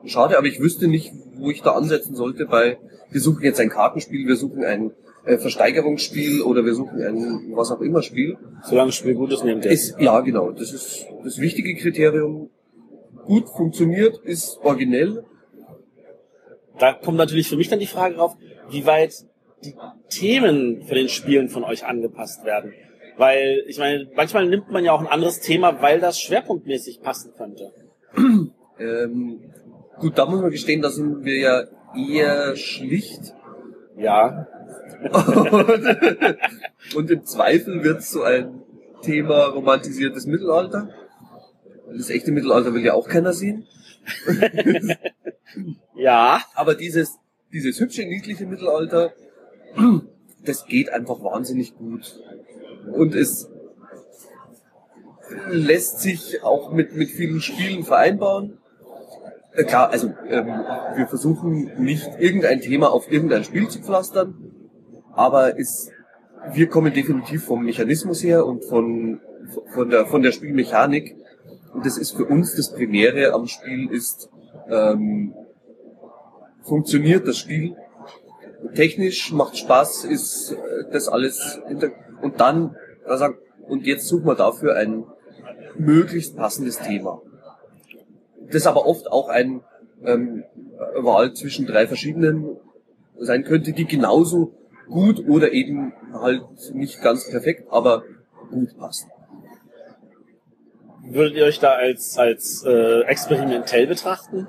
schade, 0.05 0.37
aber 0.37 0.47
ich 0.47 0.59
wüsste 0.59 0.87
nicht, 0.87 1.11
wo 1.35 1.49
ich 1.49 1.61
da 1.61 1.71
ansetzen 1.71 2.15
sollte 2.15 2.45
bei, 2.45 2.77
wir 3.09 3.21
suchen 3.21 3.43
jetzt 3.43 3.59
ein 3.59 3.69
Kartenspiel, 3.69 4.27
wir 4.27 4.35
suchen 4.35 4.63
ein 4.63 4.91
äh, 5.29 5.37
Versteigerungsspiel 5.37 6.41
oder 6.41 6.65
wir 6.65 6.73
suchen 6.73 7.01
ein 7.01 7.55
was 7.55 7.71
auch 7.71 7.81
immer 7.81 8.01
Spiel. 8.01 8.37
Solange 8.63 8.87
das 8.89 8.95
Spiel 8.95 9.13
gut 9.13 9.31
ist, 9.31 9.43
nehmt 9.43 9.63
ihr 9.63 9.71
es. 9.71 9.91
Ist, 9.91 9.99
ja, 9.99 10.19
genau, 10.21 10.51
das 10.51 10.73
ist 10.73 11.05
das 11.23 11.39
wichtige 11.39 11.75
Kriterium. 11.75 12.49
Gut 13.25 13.47
funktioniert, 13.49 14.17
ist 14.23 14.59
originell. 14.63 15.23
Da 16.79 16.93
kommt 16.93 17.17
natürlich 17.17 17.47
für 17.47 17.57
mich 17.57 17.69
dann 17.69 17.79
die 17.79 17.85
Frage 17.85 18.15
drauf, 18.15 18.35
wie 18.71 18.85
weit 18.85 19.13
die 19.63 19.75
Themen 20.09 20.83
für 20.83 20.95
den 20.95 21.09
Spielen 21.09 21.49
von 21.49 21.63
euch 21.63 21.85
angepasst 21.85 22.43
werden. 22.45 22.73
Weil, 23.17 23.63
ich 23.67 23.77
meine, 23.77 24.09
manchmal 24.15 24.47
nimmt 24.47 24.71
man 24.71 24.83
ja 24.83 24.93
auch 24.93 25.01
ein 25.01 25.07
anderes 25.07 25.41
Thema, 25.41 25.81
weil 25.81 25.99
das 25.99 26.19
schwerpunktmäßig 26.19 27.01
passen 27.01 27.33
könnte. 27.37 27.71
Ähm, 28.81 29.41
gut, 29.97 30.17
da 30.17 30.25
muss 30.25 30.39
man 30.39 30.51
gestehen, 30.51 30.81
da 30.81 30.89
sind 30.89 31.25
wir 31.25 31.37
ja 31.37 31.63
eher 31.97 32.55
schlicht. 32.55 33.33
Ja. 33.97 34.47
Und 36.95 37.11
im 37.11 37.25
Zweifel 37.25 37.83
wird 37.83 38.03
so 38.03 38.23
ein 38.23 38.61
Thema 39.01 39.45
romantisiertes 39.45 40.25
Mittelalter. 40.25 40.89
Das 41.95 42.09
echte 42.09 42.31
Mittelalter 42.31 42.73
will 42.73 42.83
ja 42.83 42.93
auch 42.93 43.07
keiner 43.07 43.33
sehen. 43.33 43.67
Ja. 45.95 46.41
Aber 46.55 46.75
dieses, 46.75 47.17
dieses 47.51 47.79
hübsche, 47.79 48.03
niedliche 48.03 48.45
Mittelalter, 48.45 49.13
das 50.45 50.65
geht 50.65 50.91
einfach 50.91 51.21
wahnsinnig 51.21 51.75
gut. 51.75 52.21
Und 52.91 53.15
es 53.15 53.49
lässt 55.49 55.99
sich 55.99 56.43
auch 56.43 56.71
mit, 56.71 56.95
mit 56.95 57.09
vielen 57.09 57.41
Spielen 57.41 57.83
vereinbaren. 57.83 58.57
Äh, 59.53 59.63
klar, 59.65 59.89
also 59.89 60.13
ähm, 60.27 60.47
wir 60.95 61.07
versuchen 61.07 61.83
nicht 61.83 62.07
irgendein 62.19 62.61
Thema 62.61 62.91
auf 62.91 63.11
irgendein 63.11 63.43
Spiel 63.43 63.67
zu 63.67 63.79
pflastern, 63.79 64.58
aber 65.19 65.59
es, 65.59 65.91
wir 66.53 66.69
kommen 66.69 66.93
definitiv 66.93 67.43
vom 67.43 67.65
Mechanismus 67.65 68.23
her 68.23 68.45
und 68.45 68.63
von, 68.63 69.19
von, 69.73 69.89
der, 69.89 70.05
von 70.05 70.23
der 70.23 70.31
Spielmechanik. 70.31 71.17
Und 71.73 71.85
das 71.85 71.97
ist 71.97 72.15
für 72.15 72.23
uns 72.23 72.55
das 72.55 72.71
Primäre 72.71 73.33
am 73.33 73.45
Spiel 73.45 73.91
ist, 73.91 74.29
ähm, 74.69 75.33
funktioniert 76.63 77.27
das 77.27 77.37
Spiel. 77.37 77.75
Technisch 78.75 79.33
macht 79.33 79.57
Spaß, 79.57 80.05
ist 80.05 80.53
äh, 80.53 80.55
das 80.93 81.09
alles 81.09 81.59
hinter 81.67 81.91
und 82.21 82.39
dann 82.39 82.77
also, 83.05 83.25
und 83.67 83.85
jetzt 83.85 84.07
suchen 84.07 84.25
wir 84.25 84.35
dafür 84.35 84.75
ein 84.75 85.03
möglichst 85.77 86.37
passendes 86.37 86.79
Thema. 86.79 87.21
Das 88.51 88.65
aber 88.65 88.85
oft 88.85 89.11
auch 89.11 89.27
ein 89.27 89.65
ähm, 90.05 90.45
Wahl 90.95 91.33
zwischen 91.33 91.65
drei 91.65 91.87
verschiedenen 91.87 92.55
sein 93.17 93.43
könnte, 93.43 93.73
die 93.73 93.85
genauso 93.85 94.53
gut 94.89 95.27
oder 95.27 95.51
eben 95.51 95.93
halt 96.13 96.43
nicht 96.73 97.01
ganz 97.01 97.29
perfekt, 97.29 97.67
aber 97.69 98.03
gut 98.49 98.77
passen. 98.77 99.09
Würdet 101.03 101.35
ihr 101.35 101.45
euch 101.45 101.59
da 101.59 101.73
als, 101.73 102.17
als 102.17 102.63
äh, 102.65 103.01
experimentell 103.01 103.87
betrachten? 103.87 104.47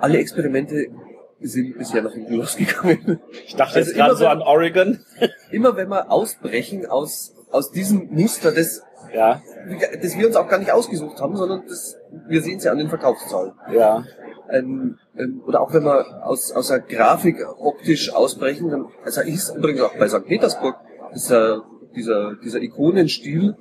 Alle 0.00 0.18
Experimente 0.18 0.86
sind 1.40 1.78
bisher 1.78 2.02
nach 2.02 2.12
hinten 2.12 2.34
losgegangen. 2.34 3.20
Ich 3.46 3.54
dachte 3.54 3.76
Also 3.76 3.90
jetzt 3.90 3.96
gerade 3.96 4.16
so 4.16 4.26
an 4.26 4.42
Oregon. 4.42 5.04
Immer 5.50 5.76
wenn 5.76 5.88
wir 5.88 6.10
ausbrechen 6.10 6.86
aus, 6.86 7.34
aus 7.50 7.70
diesem 7.70 8.08
Muster, 8.10 8.52
das, 8.52 8.82
Ja, 9.14 9.42
das 10.02 10.16
wir 10.16 10.26
uns 10.26 10.36
auch 10.36 10.48
gar 10.48 10.58
nicht 10.58 10.72
ausgesucht 10.72 11.20
haben, 11.20 11.36
sondern 11.36 11.62
das, 11.68 11.96
wir 12.28 12.42
sehen 12.42 12.58
es 12.58 12.64
ja 12.64 12.72
an 12.72 12.78
den 12.78 12.88
Verkaufszahlen. 12.88 13.52
ja. 13.72 14.04
Ähm, 14.52 14.98
ähm, 15.16 15.42
oder 15.46 15.60
auch 15.60 15.72
wenn 15.72 15.84
wir 15.84 16.26
aus, 16.26 16.50
aus 16.52 16.68
der 16.68 16.80
Grafik 16.80 17.36
optisch 17.58 18.12
ausbrechen, 18.12 18.70
dann, 18.70 18.86
also 19.04 19.20
ist 19.20 19.54
übrigens 19.56 19.80
auch 19.82 19.94
bei 19.96 20.08
St. 20.08 20.24
Petersburg 20.26 20.76
dieser, 21.14 21.62
dieser, 21.94 22.34
dieser 22.36 22.60
Ikonenstil 22.60 23.54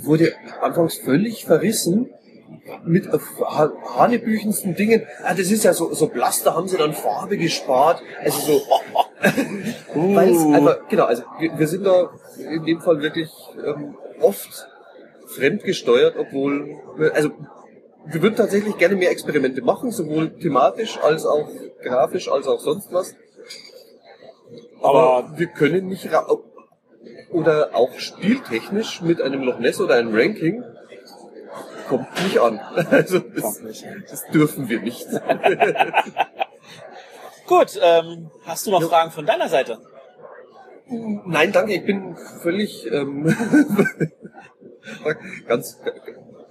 wurde 0.00 0.32
anfangs 0.60 0.96
völlig 0.96 1.44
verrissen 1.44 2.10
mit 2.84 3.06
ha- 3.12 3.72
hanebüchensten 3.98 4.74
Dingen. 4.74 5.02
Ah, 5.22 5.34
das 5.34 5.50
ist 5.50 5.64
ja 5.64 5.74
so, 5.74 5.92
so 5.92 6.08
blass, 6.08 6.42
da 6.42 6.54
haben 6.54 6.66
sie 6.68 6.76
dann 6.78 6.94
Farbe 6.94 7.36
gespart. 7.36 8.02
Also 8.22 8.40
so, 8.40 8.62
weil 10.14 10.30
es 10.30 10.42
einfach, 10.44 10.88
genau, 10.88 11.04
also 11.04 11.22
wir, 11.38 11.58
wir 11.58 11.68
sind 11.68 11.84
da 11.84 12.10
in 12.38 12.64
dem 12.64 12.80
Fall 12.80 13.00
wirklich 13.00 13.30
ähm, 13.64 13.96
oft 14.20 14.68
fremdgesteuert, 15.26 16.16
obwohl, 16.18 16.76
also 17.12 17.30
wir 18.06 18.22
würden 18.22 18.36
tatsächlich 18.36 18.76
gerne 18.78 18.96
mehr 18.96 19.10
Experimente 19.10 19.62
machen, 19.62 19.90
sowohl 19.90 20.30
thematisch 20.38 20.98
als 20.98 21.24
auch 21.26 21.48
grafisch 21.82 22.28
als 22.28 22.46
auch 22.46 22.60
sonst 22.60 22.92
was. 22.92 23.14
Aber 24.82 25.32
wir 25.36 25.46
können 25.46 25.86
nicht 25.86 26.12
ra 26.12 26.26
oder 27.30 27.74
auch 27.74 27.98
spieltechnisch 27.98 29.00
mit 29.02 29.20
einem 29.20 29.42
Loch 29.42 29.58
Ness 29.58 29.80
oder 29.80 29.96
einem 29.96 30.14
Ranking 30.14 30.62
kommt 31.88 32.08
nicht 32.22 32.38
an. 32.38 32.60
Also 32.90 33.18
das, 33.18 33.62
das 34.10 34.26
dürfen 34.28 34.68
wir 34.68 34.80
nicht. 34.80 35.06
Gut, 37.46 37.78
ähm, 37.82 38.30
hast 38.46 38.66
du 38.66 38.70
noch 38.70 38.82
Fragen 38.82 39.10
von 39.10 39.26
deiner 39.26 39.48
Seite? 39.48 39.78
Nein, 40.86 41.52
danke, 41.52 41.74
ich 41.74 41.84
bin 41.84 42.16
völlig 42.42 42.90
ähm, 42.90 43.34
ganz, 45.48 45.80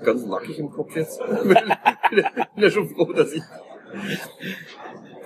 ganz 0.03 0.25
nackig 0.25 0.59
im 0.59 0.69
Kopf 0.71 0.95
jetzt. 0.95 1.19
bin 1.49 2.63
ja 2.63 2.69
schon 2.69 2.89
froh, 2.89 3.11
dass 3.13 3.31
ich 3.33 3.41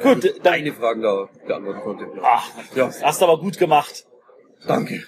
Gut, 0.04 0.24
dann, 0.24 0.32
deine 0.44 0.74
Fragen 0.74 1.02
da 1.02 1.28
beantworten 1.48 1.82
konnte. 1.82 2.06
ach, 2.22 2.50
Ja, 2.76 2.92
hast 3.02 3.22
du 3.22 3.26
aber 3.26 3.40
gut 3.40 3.58
gemacht. 3.58 4.06
danke. 4.68 5.04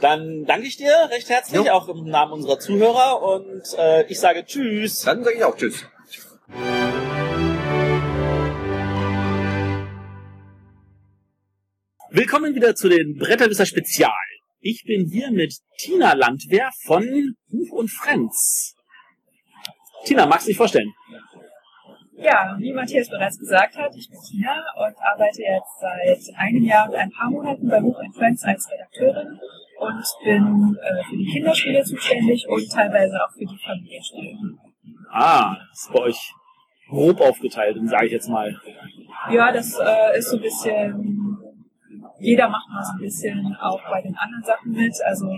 Dann 0.00 0.44
danke 0.46 0.66
ich 0.66 0.76
dir 0.76 0.92
recht 1.10 1.28
herzlich, 1.28 1.64
Jo. 1.64 1.72
auch 1.72 1.88
im 1.88 2.04
Namen 2.04 2.32
unserer 2.32 2.58
Zuhörer 2.58 3.22
und 3.22 3.62
äh, 3.76 4.04
ich 4.06 4.18
sage 4.18 4.44
Tschüss. 4.44 5.02
Dann 5.02 5.22
sage 5.24 5.36
ich 5.36 5.44
auch 5.44 5.56
Tschüss. 5.56 5.84
Willkommen 12.10 12.54
wieder 12.54 12.74
zu 12.74 12.88
den 12.88 13.16
Bretterwisser 13.16 13.66
Spezial. 13.66 14.12
Ich 14.60 14.84
bin 14.84 15.06
hier 15.10 15.30
mit 15.30 15.54
Tina 15.78 16.14
Landwehr 16.14 16.70
von 16.84 17.34
Huch 17.52 17.70
und 17.72 17.90
Frenz. 17.90 18.74
Tina, 20.04 20.26
magst 20.26 20.46
du 20.46 20.50
dich 20.50 20.56
vorstellen? 20.56 20.92
Ja, 22.20 22.56
wie 22.58 22.72
Matthias 22.72 23.08
bereits 23.08 23.38
gesagt 23.38 23.76
hat, 23.76 23.94
ich 23.94 24.10
bin 24.10 24.18
Tina 24.20 24.64
und 24.76 24.94
arbeite 25.00 25.42
jetzt 25.42 25.80
seit 25.80 26.36
einem 26.36 26.64
Jahr 26.64 26.88
und 26.88 26.96
ein 26.96 27.10
paar 27.10 27.30
Monaten 27.30 27.68
bei 27.68 27.80
Buch 27.80 27.96
Friends 28.16 28.42
als 28.42 28.68
Redakteurin 28.70 29.38
und 29.78 30.04
bin 30.24 30.76
äh, 30.82 31.04
für 31.04 31.16
die 31.16 31.26
Kinderspiele 31.26 31.84
zuständig 31.84 32.44
und 32.48 32.68
teilweise 32.72 33.16
auch 33.22 33.32
für 33.32 33.46
die 33.46 33.58
Familienspiele. 33.64 34.36
Ah, 35.12 35.56
das 35.70 35.82
ist 35.82 35.92
bei 35.92 36.00
euch 36.00 36.32
grob 36.88 37.20
aufgeteilt, 37.20 37.78
sage 37.84 38.06
ich 38.06 38.12
jetzt 38.12 38.28
mal. 38.28 38.54
Ja, 39.30 39.52
das 39.52 39.78
äh, 39.78 40.18
ist 40.18 40.30
so 40.30 40.36
ein 40.36 40.42
bisschen, 40.42 41.38
jeder 42.18 42.48
macht 42.48 42.68
mal 42.68 42.82
so 42.82 42.92
ein 42.94 43.00
bisschen 43.00 43.56
auch 43.60 43.80
bei 43.88 44.02
den 44.02 44.16
anderen 44.16 44.42
Sachen 44.42 44.72
mit. 44.72 44.94
Also 45.04 45.36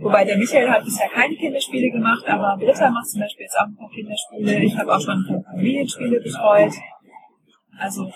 wobei 0.00 0.24
der 0.24 0.38
Michael 0.38 0.70
hat 0.70 0.84
bisher 0.84 1.08
keine 1.08 1.34
Kinderspiele 1.36 1.90
gemacht, 1.90 2.24
aber 2.26 2.56
Britta 2.56 2.90
macht 2.90 3.08
zum 3.08 3.20
Beispiel 3.20 3.44
jetzt 3.44 3.56
auch 3.56 3.66
ein 3.66 3.76
paar 3.76 3.90
Kinderspiele. 3.90 4.64
Ich 4.64 4.76
habe 4.76 4.94
auch 4.94 5.00
schon 5.00 5.18
ein 5.18 5.26
paar 5.26 5.52
Familienspiele 5.52 6.20
betreut. 6.20 6.72
Also 7.78 8.10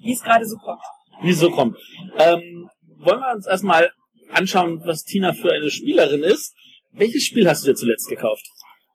wie 0.00 0.12
es 0.12 0.22
gerade 0.22 0.44
so 0.46 0.56
kommt. 0.56 0.80
Wie 1.22 1.30
es 1.30 1.40
so 1.40 1.50
kommt. 1.50 1.76
Ähm, 2.18 2.68
wollen 2.98 3.20
wir 3.20 3.34
uns 3.34 3.46
erstmal 3.46 3.90
anschauen, 4.32 4.80
was 4.84 5.04
Tina 5.04 5.32
für 5.32 5.52
eine 5.52 5.70
Spielerin 5.70 6.22
ist. 6.22 6.54
Welches 6.92 7.24
Spiel 7.24 7.48
hast 7.48 7.64
du 7.64 7.70
dir 7.70 7.74
zuletzt 7.74 8.08
gekauft? 8.08 8.44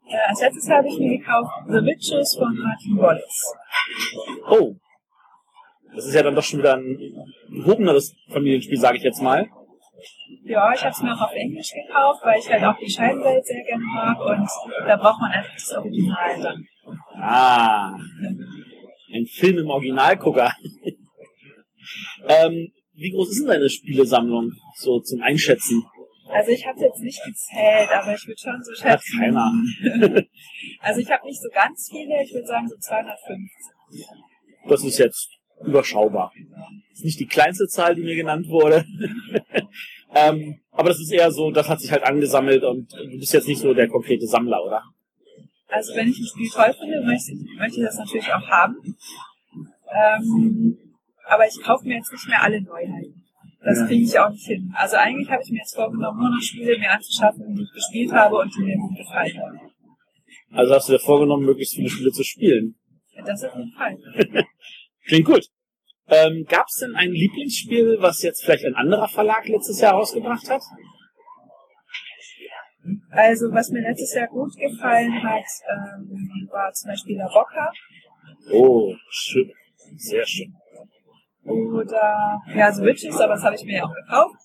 Äh, 0.08 0.18
als 0.30 0.42
letztes 0.42 0.70
habe 0.70 0.88
ich 0.88 0.98
mir 1.00 1.18
gekauft 1.18 1.52
The 1.68 1.74
Witches 1.74 2.36
von 2.36 2.56
Martin 2.56 2.98
Wallace. 2.98 3.54
Oh. 4.50 4.76
Das 5.96 6.06
ist 6.06 6.16
ja 6.16 6.24
dann 6.24 6.36
doch 6.36 6.44
schon 6.44 6.60
wieder 6.60 6.76
ein 6.76 6.98
gehobeneres 7.50 8.16
Familienspiel, 8.30 8.80
sage 8.80 8.98
ich 8.98 9.04
jetzt 9.04 9.22
mal. 9.22 9.48
Ja, 10.46 10.74
ich 10.74 10.82
habe 10.82 10.92
es 10.92 11.02
mir 11.02 11.14
auch 11.14 11.22
auf 11.22 11.34
Englisch 11.34 11.72
gekauft, 11.72 12.22
weil 12.24 12.40
ich 12.40 12.50
halt 12.50 12.64
auch 12.64 12.78
die 12.78 12.90
Scheibenwelt 12.90 13.46
sehr 13.46 13.64
gerne 13.64 13.84
mag 13.84 14.20
und 14.20 14.48
da 14.88 14.96
braucht 14.98 15.22
man 15.22 15.32
einfach 15.32 15.54
das 15.54 15.72
Original 15.74 16.42
dann. 16.42 16.68
Ah. 17.16 17.96
Ein 19.14 19.26
Film 19.26 19.60
im 19.60 19.70
Originalgucker. 19.70 20.54
ähm, 22.28 22.72
wie 22.94 23.12
groß 23.12 23.30
ist 23.30 23.40
denn 23.40 23.48
deine 23.48 23.70
Spielesammlung? 23.70 24.52
So 24.76 25.00
zum 25.00 25.22
Einschätzen. 25.22 25.86
Also 26.30 26.52
ich 26.52 26.66
habe 26.66 26.80
jetzt 26.80 27.00
nicht 27.00 27.22
gezählt, 27.24 27.90
aber 27.92 28.14
ich 28.14 28.28
würde 28.28 28.40
schon 28.42 28.64
so 28.64 28.72
Hat 28.84 29.02
schätzen. 29.02 29.20
keiner. 29.20 29.52
Also 30.82 31.00
ich 31.00 31.10
habe 31.12 31.26
nicht 31.26 31.42
so 31.42 31.50
ganz 31.54 31.90
viele, 31.90 32.24
ich 32.24 32.34
würde 32.34 32.48
sagen 32.48 32.68
so 32.68 32.76
250. 32.78 34.08
Das 34.68 34.84
ist 34.84 34.98
jetzt 34.98 35.30
überschaubar. 35.66 36.32
Das 36.90 37.00
ist 37.00 37.06
nicht 37.06 37.20
die 37.20 37.26
kleinste 37.28 37.68
Zahl, 37.68 37.96
die 37.96 38.02
mir 38.02 38.16
genannt 38.16 38.48
wurde. 38.48 38.86
Ähm, 40.16 40.60
aber 40.72 40.90
das 40.90 41.00
ist 41.00 41.12
eher 41.12 41.32
so, 41.32 41.52
das 41.52 41.70
hat 41.70 41.80
sich 41.82 41.92
halt 41.92 42.04
angesammelt 42.04 42.64
und 42.64 42.92
du 42.94 43.20
bist 43.20 43.34
jetzt 43.34 43.48
nicht 43.48 43.60
so 43.62 43.74
der 43.74 43.88
konkrete 43.88 44.26
Sammler, 44.28 44.64
oder? 44.64 44.84
Also 45.68 45.96
wenn 45.96 46.08
ich 46.08 46.20
ein 46.20 46.26
Spiel 46.26 46.50
toll 46.50 46.74
finde, 46.80 47.02
möchte 47.04 47.34
ich, 47.34 47.58
möchte 47.58 47.80
ich 47.80 47.86
das 47.86 47.98
natürlich 47.98 48.32
auch 48.34 48.48
haben. 48.48 48.76
Ähm, 49.92 50.78
aber 51.26 51.48
ich 51.48 51.60
kaufe 51.64 51.88
mir 51.88 51.96
jetzt 51.98 52.12
nicht 52.12 52.28
mehr 52.28 52.44
alle 52.44 52.62
Neuheiten. 52.62 53.24
Das 53.64 53.80
Ja. 53.80 53.86
kriege 53.88 54.04
ich 54.04 54.20
auch 54.20 54.30
nicht 54.30 54.46
hin. 54.46 54.74
Also 54.76 54.98
eigentlich 54.98 55.30
habe 55.30 55.42
ich 55.44 55.52
mir 55.52 55.60
jetzt 55.60 55.76
vorgenommen, 55.76 56.20
nur 56.20 56.30
noch 56.30 56.42
Spiele 56.42 56.78
mir 56.78 56.92
anzuschaffen, 56.92 57.56
die 57.56 57.64
ich 57.64 57.72
gespielt 57.72 58.12
habe 58.12 58.36
und 58.38 58.54
die 58.56 58.64
mir 58.64 58.78
gut 58.78 58.98
gefallen 58.98 59.38
haben. 59.40 59.60
Also 60.52 60.74
hast 60.76 60.90
du 60.90 60.94
dir 60.94 61.00
vorgenommen, 61.00 61.46
möglichst 61.46 61.76
viele 61.76 61.90
Spiele 61.90 62.12
zu 62.12 62.24
spielen. 62.24 62.76
Das 63.26 63.44
auf 63.44 63.56
jeden 63.56 63.72
Fall. 63.72 63.98
Klingt 65.08 65.26
gut. 65.26 65.48
Ähm, 66.08 66.46
Gab 66.50 66.66
es 66.68 66.80
denn 66.80 66.96
ein 66.96 67.12
Lieblingsspiel, 67.12 67.98
was 68.00 68.22
jetzt 68.22 68.44
vielleicht 68.44 68.66
ein 68.66 68.76
anderer 68.76 69.08
Verlag 69.08 69.48
letztes 69.48 69.80
Jahr 69.80 69.94
rausgebracht 69.94 70.50
hat? 70.50 70.62
Also 73.12 73.46
was 73.52 73.70
mir 73.70 73.82
letztes 73.82 74.14
Jahr 74.14 74.28
gut 74.28 74.54
gefallen 74.58 75.24
hat, 75.24 75.46
ähm, 75.72 76.50
war 76.52 76.72
zum 76.74 76.90
Beispiel 76.90 77.18
La 77.18 77.28
Bocca 77.28 77.72
Oh, 78.52 78.94
schön. 79.10 79.50
Sehr 79.96 80.26
schön. 80.26 80.54
oder 81.46 82.42
ja, 82.54 82.72
The 82.72 82.84
Witches, 82.84 83.20
aber 83.20 83.34
das 83.36 83.44
habe 83.44 83.56
ich 83.56 83.64
mir 83.64 83.78
ja 83.78 83.84
auch 83.84 83.94
gekauft. 83.94 84.36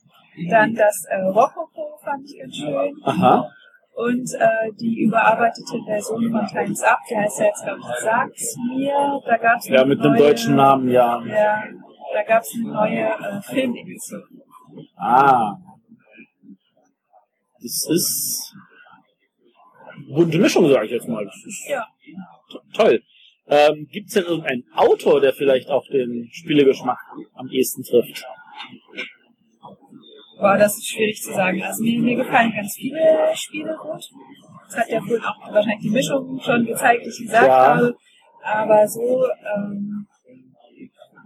Dann 0.50 0.74
das 0.74 1.04
äh, 1.08 1.16
Rococo 1.22 1.98
fand 2.04 2.24
ich 2.24 2.38
ganz 2.38 2.56
schön. 2.56 2.94
Aha. 3.02 3.50
Und 3.98 4.32
äh, 4.38 4.70
die 4.80 5.00
überarbeitete 5.00 5.82
Version 5.84 6.30
von 6.30 6.46
Times 6.46 6.82
Up, 6.84 6.98
der 7.10 7.22
heißt 7.22 7.40
ja 7.40 7.46
jetzt, 7.46 7.64
glaube 7.64 7.80
ich, 7.80 8.00
Sag's 8.00 8.56
mir. 8.68 9.20
Da 9.26 9.36
gab's 9.38 9.68
Ja, 9.68 9.84
mit 9.84 10.00
einem 10.00 10.16
deutschen 10.16 10.54
Namen, 10.54 10.88
ja. 10.88 11.20
Ja, 11.26 11.64
da 12.14 12.22
gab's 12.22 12.54
eine 12.54 12.72
neue 12.72 13.08
äh, 13.08 13.42
Filmedition. 13.42 14.22
Ah. 14.96 15.56
Das 17.60 17.88
ist 17.90 18.54
bunte 20.08 20.38
Mischung, 20.38 20.70
sage 20.70 20.86
ich 20.86 20.92
jetzt 20.92 21.08
mal. 21.08 21.28
Ja. 21.68 21.84
to- 22.50 22.60
toll. 22.72 23.02
Ähm, 23.48 23.88
Gibt 23.90 24.08
es 24.08 24.14
denn 24.14 24.24
irgendeinen 24.26 24.62
Autor, 24.76 25.20
der 25.20 25.32
vielleicht 25.32 25.70
auch 25.70 25.84
den 25.88 26.28
Spielegeschmack 26.30 26.98
am 27.34 27.48
ehesten 27.48 27.82
trifft? 27.82 28.24
Boah, 30.38 30.56
das 30.56 30.76
ist 30.78 30.88
schwierig 30.88 31.20
zu 31.22 31.32
sagen. 31.32 31.62
Also 31.62 31.82
mir, 31.82 32.00
mir 32.00 32.16
gefallen 32.16 32.52
ganz 32.54 32.74
viele 32.74 33.00
Spiele 33.34 33.76
gut. 33.80 34.02
Das 34.68 34.78
hat 34.78 34.88
ja 34.88 35.00
wohl 35.00 35.20
auch 35.20 35.52
wahrscheinlich 35.52 35.80
die 35.80 35.90
Mischung 35.90 36.38
schon 36.40 36.64
gezeigt, 36.66 37.04
die 37.04 37.08
ich 37.08 37.18
gesagt 37.26 37.46
Ja. 37.46 37.74
habe. 37.74 37.96
Aber 38.44 38.86
so, 38.86 39.24
ähm, 39.56 40.06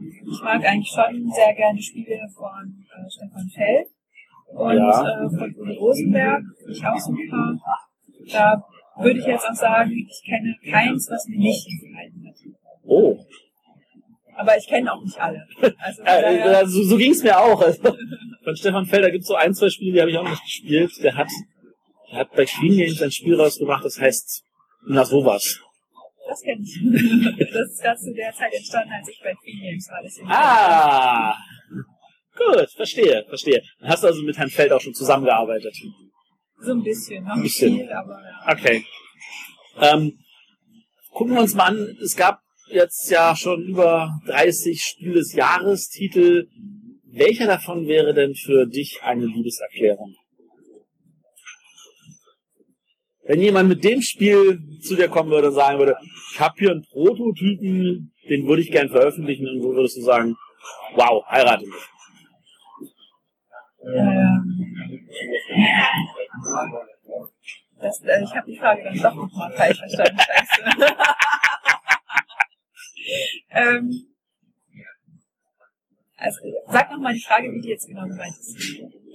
ich 0.01 0.43
mag 0.43 0.65
eigentlich 0.65 0.89
schon 0.91 1.31
sehr 1.31 1.55
gerne 1.55 1.81
Spiele 1.81 2.19
von 2.35 2.85
äh, 2.89 3.11
Stefan 3.11 3.49
Feld 3.55 3.87
und 4.55 4.77
Ja. 4.77 5.25
äh, 5.25 5.29
von 5.29 5.55
Uwe 5.59 5.77
Rosenberg, 5.79 6.43
ich 6.69 6.85
auch 6.87 6.99
super. 6.99 7.59
Da 8.33 8.63
würde 8.99 9.19
ich 9.19 9.27
jetzt 9.27 9.49
auch 9.49 9.55
sagen, 9.55 9.91
ich 9.91 10.23
kenne 10.25 10.55
keins, 10.71 11.09
was 11.11 11.27
mir 11.29 11.39
nicht 11.39 11.67
gefallen 11.67 12.25
hat. 12.27 12.55
Oh. 12.85 13.19
Aber 14.35 14.57
ich 14.57 14.67
kenne 14.67 14.93
auch 14.93 15.03
nicht 15.03 15.21
alle. 15.21 15.47
Also, 15.79 15.97
von 15.99 16.05
daher- 16.07 16.63
Äh, 16.63 16.67
so 16.67 16.83
so 16.83 16.97
ging 16.97 17.13
es 17.13 17.23
mir 17.23 17.39
auch. 17.39 17.61
Also, 17.61 17.95
von 18.45 18.57
Stefan 18.57 18.87
Felder 18.87 19.11
gibt 19.11 19.23
es 19.23 19.29
so 19.29 19.35
ein, 19.35 19.55
zwei 19.55 19.71
Spiele, 19.71 19.93
die 19.93 20.01
habe 20.01 20.11
ich 20.11 20.19
auch 20.19 20.29
nicht 20.29 20.43
gespielt. 20.43 20.93
Der 21.03 21.15
hat, 21.17 21.29
der 22.11 22.19
hat 22.21 22.33
bei 22.33 22.45
Queen 22.45 22.77
Games 22.77 23.01
ein 23.03 23.11
Spiel 23.13 23.35
rausgebracht, 23.41 23.85
das 23.85 24.01
heißt 24.01 24.45
Na 24.87 25.05
sowas. 25.05 25.61
Das 26.29 26.41
kenne 26.43 26.63
ich. 26.63 26.79
Das 27.53 27.71
ist 27.71 27.83
gerade 27.83 27.99
zu 28.01 28.13
der 28.15 28.33
Zeit 28.33 28.53
entstanden, 28.55 28.93
als 28.99 29.09
ich 29.09 29.21
bei 29.23 29.35
Queen 29.35 29.61
Games 29.61 29.89
war. 29.91 30.01
Deswegen 30.03 30.29
Ah! 30.31 31.35
Gut, 32.37 32.71
verstehe, 32.71 33.25
verstehe. 33.29 33.63
Dann 33.81 33.91
hast 33.91 34.03
du 34.03 34.07
also 34.09 34.23
mit 34.23 34.37
Herrn 34.39 34.49
Feld 34.51 34.73
auch 34.73 34.81
schon 34.81 34.95
zusammengearbeitet. 34.95 35.75
So 36.61 36.73
ein 36.73 36.83
bisschen, 36.83 37.25
noch 37.25 37.35
Ein 37.35 37.43
bisschen. 37.43 37.77
viel, 37.77 37.93
aber 37.93 38.21
ja. 38.23 38.53
Okay. 38.53 38.85
Ähm, 39.81 40.19
gucken 41.11 41.35
wir 41.35 41.43
uns 41.43 41.55
mal 41.55 41.67
an. 41.67 41.97
Es 42.03 42.17
gab 42.17 42.41
jetzt 42.69 43.11
ja 43.11 43.37
schon 43.37 43.65
über 43.65 44.11
30 44.27 44.81
Spiel 44.83 45.15
des 45.15 45.35
Jahres 45.35 45.89
Titel. 45.89 46.49
Welcher 47.13 47.47
davon 47.47 47.87
wäre 47.87 48.15
denn 48.15 48.35
für 48.35 48.67
dich 48.67 49.01
eine 49.03 49.27
Liebeserklärung? 49.27 50.15
Wenn 53.25 53.41
jemand 53.41 53.69
mit 53.69 53.85
dem 53.85 54.03
Spiel 54.03 54.61
zu 54.81 54.97
dir 54.97 55.09
kommen 55.09 55.31
würde 55.31 55.49
und 55.49 55.55
sagen 55.55 55.79
würde, 55.79 55.97
ich 56.33 56.41
habe 56.41 56.55
hier 56.59 56.71
einen 56.73 56.85
Prototypen, 56.85 58.13
den 58.29 58.47
würde 58.47 58.63
ich 58.63 58.73
gern 58.73 58.89
veröffentlichen, 58.89 59.49
und 59.49 59.61
so 59.63 59.75
würdest 59.75 59.97
du 59.97 60.03
sagen, 60.03 60.37
wow, 60.95 61.25
heirate 61.29 61.67
mich. 61.67 61.75
Das, 67.81 68.01
äh, 68.03 68.23
ich 68.23 68.35
habe 68.35 68.51
die 68.51 68.59
Frage 68.59 68.85
dann 68.85 68.97
doch 68.97 69.15
nochmal 69.15 69.53
falsch 69.53 69.79
verstanden. 69.79 70.19
Ähm, 73.55 74.12
also, 76.23 76.39
sag 76.69 76.89
nochmal 76.93 77.15
die 77.15 77.21
Frage, 77.21 77.53
wie 77.53 77.61
die 77.61 77.71
jetzt 77.71 77.89
genau 77.89 78.07
gemeint 78.07 78.39
ist. 78.39 78.57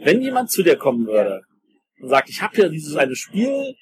Wenn 0.02 0.22
jemand 0.22 0.52
zu 0.52 0.62
dir 0.62 0.76
kommen 0.76 1.08
würde 1.08 1.42
und 2.02 2.10
sagt, 2.10 2.30
ich 2.30 2.42
habe 2.42 2.54
hier 2.54 2.70
dieses 2.70 2.98
eine 2.98 3.16
Spiel 3.16 3.76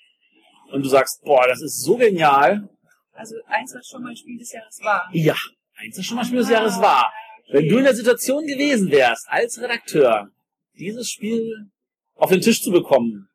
und 0.71 0.85
du 0.85 0.89
sagst, 0.89 1.23
boah, 1.23 1.47
das 1.47 1.59
ist 1.61 1.81
so 1.81 1.97
genial. 1.97 2.69
Also, 3.13 3.35
eins, 3.47 3.73
was 3.73 3.88
schon 3.88 4.03
mal 4.03 4.09
ein 4.09 4.15
Spiel 4.15 4.38
des 4.38 4.51
Jahres 4.51 4.79
war. 4.83 5.09
Ja, 5.11 5.35
eins, 5.75 5.95
das 5.95 6.05
schon 6.05 6.17
mal 6.17 6.25
Spiel 6.25 6.38
des 6.38 6.49
Jahres 6.49 6.79
war. 6.79 7.11
Wenn 7.49 7.67
du 7.67 7.77
in 7.79 7.83
der 7.83 7.95
Situation 7.95 8.45
gewesen 8.45 8.91
wärst, 8.91 9.25
als 9.27 9.59
Redakteur, 9.59 10.29
dieses 10.77 11.09
Spiel 11.09 11.71
auf 12.13 12.29
den 12.29 12.41
Tisch 12.41 12.61
zu 12.61 12.69
bekommen, 12.71 13.27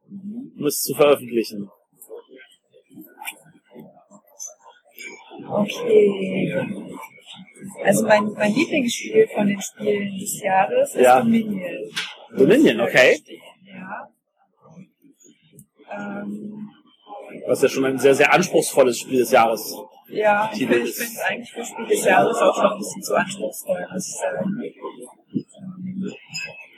um 0.57 0.67
es 0.67 0.83
zu 0.83 0.95
veröffentlichen. 0.95 1.69
Okay. 5.49 6.90
Also 7.85 8.07
mein, 8.07 8.25
mein 8.33 8.53
Lieblingsspiel 8.55 9.29
von 9.35 9.47
den 9.47 9.61
Spielen 9.61 10.19
des 10.19 10.41
Jahres 10.43 10.95
ist 10.95 11.03
Ja. 11.03 11.21
Dominion. 11.21 11.91
Dominion, 12.37 12.81
okay. 12.81 13.19
Ja. 13.65 14.09
Ähm, 15.93 16.69
Was 17.47 17.63
ja 17.63 17.69
schon 17.69 17.85
ein 17.85 17.99
sehr, 17.99 18.15
sehr 18.15 18.33
anspruchsvolles 18.33 18.99
Spiel 19.01 19.19
des 19.21 19.31
Jahres. 19.33 19.75
ja, 20.09 20.51
ich 20.53 20.59
finde 20.59 20.83
es 20.83 21.19
eigentlich 21.21 21.53
für 21.53 21.65
Spiel 21.65 21.87
des 21.87 22.05
Jahres 22.05 22.37
auch 22.39 22.55
schon 22.55 22.73
ein 22.73 22.79
bisschen 22.79 23.03
zu 23.03 23.15
anspruchsvoll, 23.15 23.87
muss 23.93 24.09
ich 24.09 24.15
sagen. 24.21 24.63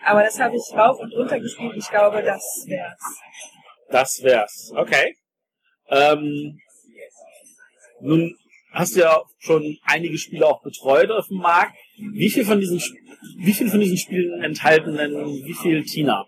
Aber 0.05 0.23
das 0.25 0.39
habe 0.41 0.57
ich 0.57 0.77
rauf 0.77 0.99
und 0.99 1.13
runter 1.15 1.39
gespielt. 1.39 1.75
Ich 1.77 1.89
glaube, 1.89 2.23
das 2.23 2.65
wär's. 2.67 3.21
Das 3.91 4.23
wär's. 4.23 4.73
Okay. 4.75 5.17
Ähm, 5.89 6.59
nun 8.01 8.37
hast 8.73 8.97
du 8.97 9.01
ja 9.01 9.21
schon 9.39 9.79
einige 9.85 10.19
Spiele 10.19 10.47
auch 10.47 10.63
betreut 10.63 11.11
auf 11.11 11.29
dem 11.29 11.39
Markt. 11.39 11.77
Wie 11.97 12.31
viel 12.31 12.45
von 12.45 12.59
diesen, 12.61 12.81
wie 13.39 13.53
viel 13.53 13.69
von 13.69 13.81
diesen 13.81 13.99
Spielen 13.99 14.43
enthalten 14.43 14.97
denn 14.97 15.13
wie 15.13 15.55
viel 15.55 15.83
Tina? 15.85 16.25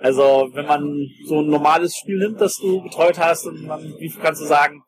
Also, 0.00 0.48
wenn 0.52 0.66
man 0.66 1.08
so 1.24 1.40
ein 1.40 1.48
normales 1.48 1.96
Spiel 1.96 2.18
nimmt, 2.18 2.40
das 2.40 2.56
du 2.58 2.80
betreut 2.82 3.18
hast, 3.18 3.46
und 3.46 3.66
man, 3.66 3.82
wie 3.98 4.08
kannst 4.10 4.40
du 4.40 4.46
sagen, 4.46 4.82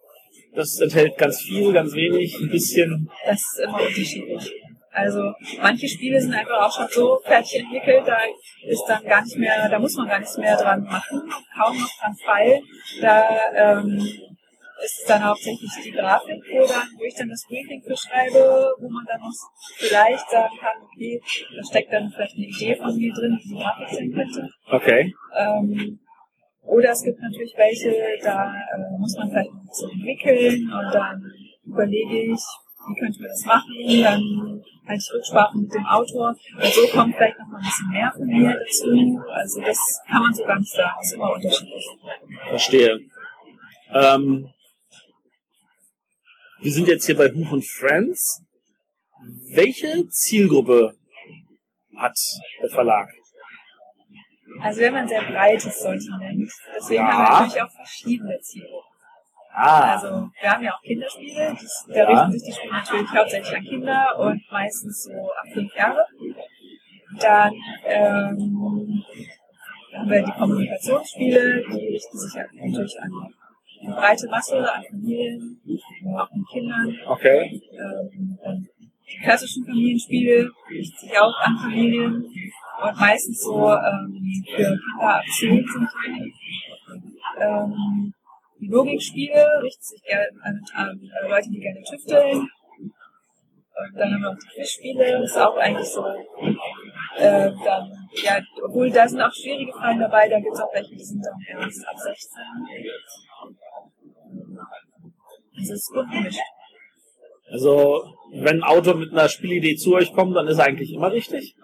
das 0.55 0.79
enthält 0.81 1.19
ganz 1.19 1.41
viel, 1.43 1.73
ganz 1.73 1.93
wenig, 1.95 2.37
ein 2.41 2.49
bisschen. 2.49 3.11
Das 3.27 3.41
ist 3.41 3.61
immer 3.65 3.81
unterschiedlich. 3.81 4.53
Also 4.93 5.33
manche 5.63 5.89
Spiele 5.89 6.21
sind 6.21 6.35
einfach 6.35 6.67
auch 6.67 6.77
schon 6.77 6.89
so 6.91 7.21
fertig 7.25 7.61
entwickelt, 7.61 8.03
da 8.07 8.19
ist 8.67 8.85
dann 8.89 9.05
gar 9.05 9.23
nicht 9.23 9.37
mehr, 9.37 9.69
da 9.69 9.79
muss 9.79 9.95
man 9.95 10.09
gar 10.09 10.19
nichts 10.19 10.37
mehr 10.37 10.57
dran 10.57 10.83
machen, 10.83 11.23
kaum 11.57 11.79
noch 11.79 11.91
dran 12.01 12.17
feilen. 12.25 12.63
Da 13.01 13.25
ähm, 13.55 14.30
ist 14.85 15.01
es 15.01 15.05
dann 15.07 15.25
hauptsächlich 15.25 15.71
die 15.85 15.91
Grafik, 15.91 16.43
wo, 16.53 16.67
dann, 16.67 16.89
wo 16.99 17.05
ich 17.05 17.15
dann 17.15 17.29
das 17.29 17.45
Briefing 17.47 17.83
für 17.83 17.97
schreibe, 17.97 18.75
wo 18.79 18.89
man 18.89 19.05
dann 19.07 19.21
noch 19.21 19.33
vielleicht 19.77 20.29
sagen 20.31 20.55
kann, 20.59 20.83
okay, 20.83 21.21
da 21.57 21.63
steckt 21.65 21.93
dann 21.93 22.11
vielleicht 22.11 22.37
eine 22.37 22.47
Idee 22.47 22.77
von 22.77 22.97
mir 22.97 23.13
drin, 23.13 23.39
wie 23.43 23.49
die 23.49 23.63
Grafik 23.63 23.89
sein 23.91 24.13
könnte. 24.13 24.49
Okay. 24.71 25.15
Ähm, 25.37 26.01
oder 26.63 26.91
es 26.91 27.03
gibt 27.03 27.21
natürlich 27.21 27.55
welche, 27.57 27.95
da 28.23 28.53
äh, 28.55 28.99
muss 28.99 29.17
man 29.17 29.31
vielleicht 29.31 29.53
noch 29.53 29.61
ein 29.61 29.67
bisschen 29.67 29.91
entwickeln 29.91 30.73
und 30.73 30.95
dann 30.95 31.33
überlege 31.65 32.33
ich, 32.33 32.41
wie 32.89 32.99
könnte 32.99 33.21
man 33.21 33.29
das 33.29 33.45
machen, 33.45 34.03
dann 34.03 34.63
halte 34.87 35.03
ich 35.03 35.15
Rücksprache 35.15 35.59
mit 35.59 35.73
dem 35.73 35.87
Autor 35.87 36.29
und 36.29 36.65
so 36.65 36.87
kommt 36.89 37.15
vielleicht 37.17 37.39
noch 37.39 37.47
mal 37.47 37.59
ein 37.59 37.65
bisschen 37.65 37.91
mehr 37.91 38.13
von 38.17 38.27
mir 38.27 38.59
dazu. 38.59 39.21
Also 39.33 39.61
das 39.61 40.01
kann 40.09 40.23
man 40.23 40.35
so 40.35 40.45
gar 40.45 40.59
nicht 40.59 40.73
sagen, 40.73 40.95
das 40.99 41.07
ist 41.07 41.15
immer 41.15 41.33
unterschiedlich. 41.35 41.89
Verstehe. 42.49 43.01
Ähm, 43.93 44.49
wir 46.63 46.73
sind 46.73 46.89
jetzt 46.89 47.07
hier 47.07 47.17
bei 47.17 47.31
Huch 47.31 47.53
und 47.53 47.65
Friends. 47.67 48.43
Welche 49.55 50.09
Zielgruppe 50.09 50.95
hat 51.97 52.17
der 52.63 52.71
Verlag? 52.71 53.09
Also 54.61 54.81
wir 54.81 54.89
haben 54.89 54.97
ein 54.97 55.09
sehr 55.09 55.23
breites 55.23 55.81
Sortiment, 55.81 56.51
deswegen 56.77 57.03
Ja. 57.03 57.13
haben 57.13 57.19
wir 57.19 57.41
natürlich 57.47 57.63
auch 57.63 57.71
verschiedene 57.71 58.39
Zielgruppen. 58.41 58.91
Ah, 59.53 59.93
Also 59.95 60.31
wir 60.41 60.51
haben 60.51 60.65
ja 60.65 60.75
auch 60.75 60.83
Kinderspiele, 60.83 61.57
das, 61.61 61.85
da 61.89 61.95
Ja. 61.95 62.07
richten 62.09 62.33
sich 62.33 62.43
die 62.45 62.53
Spiele 62.53 62.73
natürlich 62.73 63.11
hauptsächlich 63.11 63.57
an 63.57 63.65
Kinder 63.65 64.19
und 64.19 64.43
meistens 64.51 65.03
so 65.05 65.13
ab 65.13 65.47
fünf 65.53 65.75
Jahre. 65.77 66.07
Dann 67.19 67.55
ähm, 67.85 69.05
haben 69.93 70.11
wir 70.11 70.23
die 70.25 70.33
Kommunikationsspiele, 70.33 71.65
die 71.73 71.87
richten 71.89 72.19
sich 72.19 72.35
halt 72.35 72.53
natürlich 72.55 73.01
an 73.01 73.11
breite 73.87 74.29
Masse, 74.29 74.73
an 74.73 74.83
Familien, 74.91 75.61
auch 76.17 76.31
an 76.31 76.45
Kindern. 76.51 76.97
okay. 77.07 77.61
Ähm, 77.73 78.69
klassischen 79.23 79.65
Familienspiele 79.65 80.51
richten 80.71 80.99
sich 80.99 81.19
auch 81.19 81.35
an 81.41 81.57
Familien 81.59 82.25
und 82.83 82.99
meistens 82.99 83.43
so 83.43 83.73
ähm, 83.73 84.45
für 84.47 84.57
Kinder 84.57 84.79
ab 85.01 85.23
10 85.39 85.67
sind 85.67 85.89
die. 86.07 86.35
Ähm, 87.41 88.15
die 88.61 88.67
Logikspiele 88.67 89.63
richten 89.63 89.83
sich 89.83 90.03
gerne 90.03 90.29
an, 90.43 90.63
an 90.75 91.01
äh, 91.01 91.29
Leute, 91.29 91.51
die 91.51 91.61
gerne 91.61 91.83
tüfteln. 91.83 92.41
Und 92.41 93.97
dann 93.97 94.13
haben 94.13 94.21
wir 94.21 94.33
noch 94.33 94.39
die 94.39 94.55
Quizspiele, 94.55 95.21
das 95.21 95.31
ist 95.31 95.39
auch 95.39 95.57
eigentlich 95.57 95.89
so. 95.89 96.05
Äh, 97.17 97.51
dann, 97.65 98.09
ja, 98.23 98.39
obwohl 98.63 98.91
da 98.91 99.09
sind 99.09 99.21
auch 99.23 99.33
schwierige 99.33 99.73
Fragen 99.73 100.01
dabei, 100.01 100.29
da 100.29 100.39
gibt 100.39 100.53
es 100.53 100.61
auch 100.61 100.73
welche, 100.75 100.95
die 100.95 101.05
sind 101.05 101.25
dann 101.25 101.63
erst 101.63 101.89
ab 101.89 101.97
16. 101.97 102.43
Also 105.61 105.75
es 105.75 105.81
ist 105.81 105.93
gut 105.93 106.11
gemischt. 106.11 106.41
Also, 107.53 108.05
wenn 108.33 108.59
ein 108.59 108.63
Autor 108.63 108.95
mit 108.95 109.13
einer 109.13 109.29
Spielidee 109.29 109.77
zu 109.77 109.95
euch 109.95 110.13
kommt, 110.13 110.37
dann 110.37 110.47
ist 110.47 110.59
er 110.59 110.67
eigentlich 110.67 110.93
immer 110.93 111.11
richtig? 111.11 111.55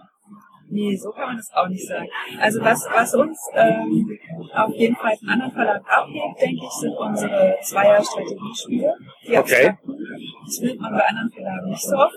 Nee, 0.68 0.96
so 0.96 1.12
kann 1.12 1.28
man 1.28 1.36
das 1.36 1.48
auch 1.54 1.68
nicht 1.68 1.86
sagen. 1.86 2.08
Also 2.40 2.60
was, 2.60 2.84
was 2.92 3.14
uns 3.14 3.38
ähm, 3.54 4.18
auf 4.52 4.74
jeden 4.74 4.96
Fall 4.96 5.16
von 5.16 5.28
anderen 5.28 5.52
Verlagen 5.52 5.84
abhebt, 5.86 6.40
denke 6.40 6.64
ich, 6.64 6.70
sind 6.80 6.92
unsere 6.96 7.56
Zweier-Strategiespiele. 7.62 8.94
Die 9.22 9.28
Okay. 9.28 9.38
abstrakten. 9.38 9.96
Das 10.44 10.58
findet 10.58 10.80
man 10.80 10.92
bei 10.92 11.06
anderen 11.06 11.30
Verlagen 11.30 11.70
nicht 11.70 11.82
so 11.82 11.96
oft. 11.96 12.14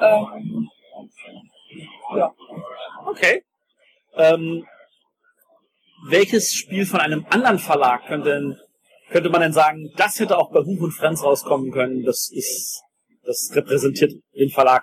Ähm, 0.00 0.68
ja. 2.16 2.32
Okay. 3.06 3.42
Ähm, 4.14 4.64
welches 6.08 6.52
Spiel 6.52 6.86
von 6.86 7.00
einem 7.00 7.26
anderen 7.30 7.58
Verlag 7.58 8.06
könnte, 8.06 8.30
denn, 8.30 8.56
könnte 9.12 9.30
man 9.30 9.40
denn 9.42 9.52
sagen, 9.52 9.90
das 9.96 10.18
hätte 10.18 10.38
auch 10.38 10.50
bei 10.50 10.60
Huch 10.60 10.80
und 10.80 10.92
Friends 10.92 11.22
rauskommen 11.22 11.70
können? 11.70 12.02
Das 12.04 12.30
ist, 12.32 12.82
das 13.24 13.50
repräsentiert 13.54 14.12
den 14.34 14.50
Verlag 14.50 14.82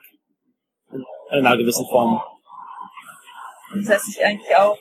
in 0.91 1.45
einer 1.45 1.57
gewissen 1.57 1.85
Form. 1.87 2.21
Und 3.71 3.81
das 3.81 3.89
lässt 3.89 4.05
sich 4.05 4.23
eigentlich 4.25 4.55
auch 4.55 4.77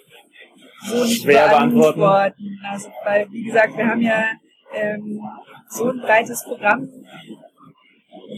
so 0.86 1.04
nicht 1.04 1.22
Schwer 1.22 1.48
beantworten. 1.48 2.00
beantworten. 2.00 2.60
Also, 2.70 2.88
weil, 3.04 3.30
wie 3.30 3.42
gesagt, 3.44 3.76
wir 3.76 3.86
haben 3.86 4.00
ja 4.00 4.24
ähm, 4.72 5.20
so 5.68 5.90
ein 5.90 6.00
breites 6.00 6.44
Programm. 6.44 6.88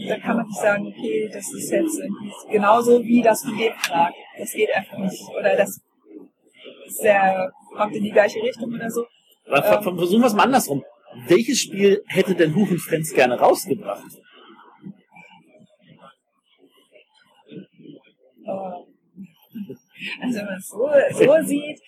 Da 0.07 0.17
kann 0.19 0.37
man 0.37 0.45
nicht 0.47 0.59
sagen, 0.59 0.87
okay, 0.87 1.29
das 1.31 1.53
ist 1.53 1.71
jetzt 1.71 1.99
irgendwie 1.99 2.31
genauso 2.51 3.03
wie 3.03 3.21
das 3.21 3.43
von 3.43 3.57
dem 3.57 3.73
Verlag. 3.73 4.13
Das 4.37 4.51
geht 4.51 4.73
einfach 4.73 4.97
nicht. 4.97 5.23
Oder 5.37 5.55
das 5.55 5.69
ist 6.87 6.97
sehr, 6.97 7.51
kommt 7.75 7.95
in 7.95 8.03
die 8.03 8.11
gleiche 8.11 8.41
Richtung 8.41 8.73
oder 8.73 8.89
so. 8.89 9.05
Ver- 9.45 9.81
Versuchen 9.81 10.21
wir 10.21 10.27
es 10.27 10.33
mal 10.33 10.43
andersrum. 10.43 10.83
Welches 11.27 11.59
Spiel 11.59 12.03
hätte 12.07 12.35
denn 12.35 12.55
Huch 12.55 12.69
und 12.69 12.79
Friends 12.79 13.13
gerne 13.13 13.37
rausgebracht? 13.39 14.03
Also 20.21 20.39
wenn 20.39 20.45
man 20.45 20.57
es 20.57 20.67
so, 20.67 20.89
so 21.11 21.47
sieht, 21.47 21.79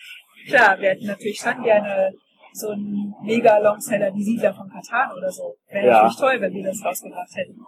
klar, 0.47 0.79
wir 0.79 0.89
hätten 0.89 1.07
natürlich 1.07 1.39
schon 1.39 1.63
gerne 1.63 2.13
so 2.53 2.69
einen 2.69 3.13
mega 3.23 3.57
Longseller 3.57 4.13
wie 4.13 4.23
Siedler 4.23 4.53
von 4.53 4.69
Katan 4.69 5.17
oder 5.17 5.31
so. 5.31 5.55
Wäre 5.69 5.87
Ja. 5.87 5.93
natürlich 5.93 6.17
toll, 6.17 6.41
wenn 6.41 6.53
wir 6.53 6.63
das 6.63 6.85
rausgebracht 6.85 7.35
hätten. 7.35 7.59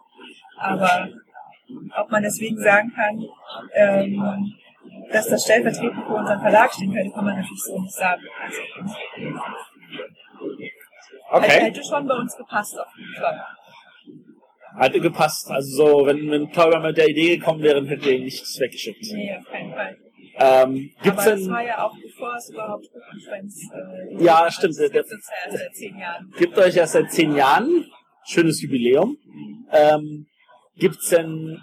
Aber 0.57 1.09
ob 1.97 2.11
man 2.11 2.21
deswegen 2.21 2.57
sagen 2.61 2.91
kann, 2.93 3.25
ähm, 3.73 4.53
dass 5.11 5.27
das 5.27 5.43
stellvertretend 5.43 6.05
für 6.05 6.13
unseren 6.13 6.39
Verlag 6.39 6.71
stehen 6.73 6.93
könnte, 6.93 7.11
kann 7.11 7.25
man 7.25 7.35
natürlich 7.35 7.63
so 7.63 7.79
nicht 7.81 7.93
sagen. 7.93 8.21
Also, 8.43 8.61
Okay. 11.31 11.61
Hätte 11.61 11.81
schon 11.83 12.07
bei 12.07 12.15
uns 12.15 12.35
gepasst 12.37 12.77
auf 12.79 12.87
jeden 12.97 13.13
Fall. 13.15 13.41
Hatte 14.77 14.99
gepasst. 14.99 15.49
Also 15.49 15.75
so, 16.01 16.05
wenn, 16.05 16.29
wenn 16.29 16.51
Teuber 16.51 16.79
mit 16.79 16.97
der 16.97 17.07
Idee 17.07 17.37
gekommen 17.37 17.61
wäre, 17.61 17.85
hätte 17.85 18.09
er 18.09 18.15
ihn 18.17 18.25
nichts 18.25 18.59
weggeschickt. 18.59 19.01
Nee, 19.13 19.35
auf 19.39 19.45
keinen 19.49 19.71
Fall. 19.73 19.97
Ähm, 20.37 20.91
gibt's 21.01 21.21
Aber 21.21 21.31
das 21.31 21.41
denn, 21.41 21.49
war 21.49 21.63
ja 21.65 21.85
auch 21.85 21.95
bevor 22.03 22.35
es 22.35 22.49
überhaupt 22.49 22.85
Buchkonferenz 22.91 23.69
äh, 23.73 24.23
Ja, 24.23 24.51
stimmt. 24.51 24.77
Also, 24.77 24.83
Das 24.83 24.91
Der- 24.91 25.03
gibt 25.03 25.21
es 25.21 25.27
ja 25.29 25.35
erst 25.47 25.57
seit 25.63 25.75
zehn 25.75 25.97
Jahren. 25.97 26.33
gibt 26.37 26.57
euch 26.57 26.75
erst 26.75 26.93
seit 26.93 27.11
zehn 27.11 27.35
Jahren, 27.35 27.85
schönes 28.25 28.61
Jubiläum. 28.61 29.17
Ähm, 29.71 30.27
gibt's 30.77 31.09
denn 31.09 31.57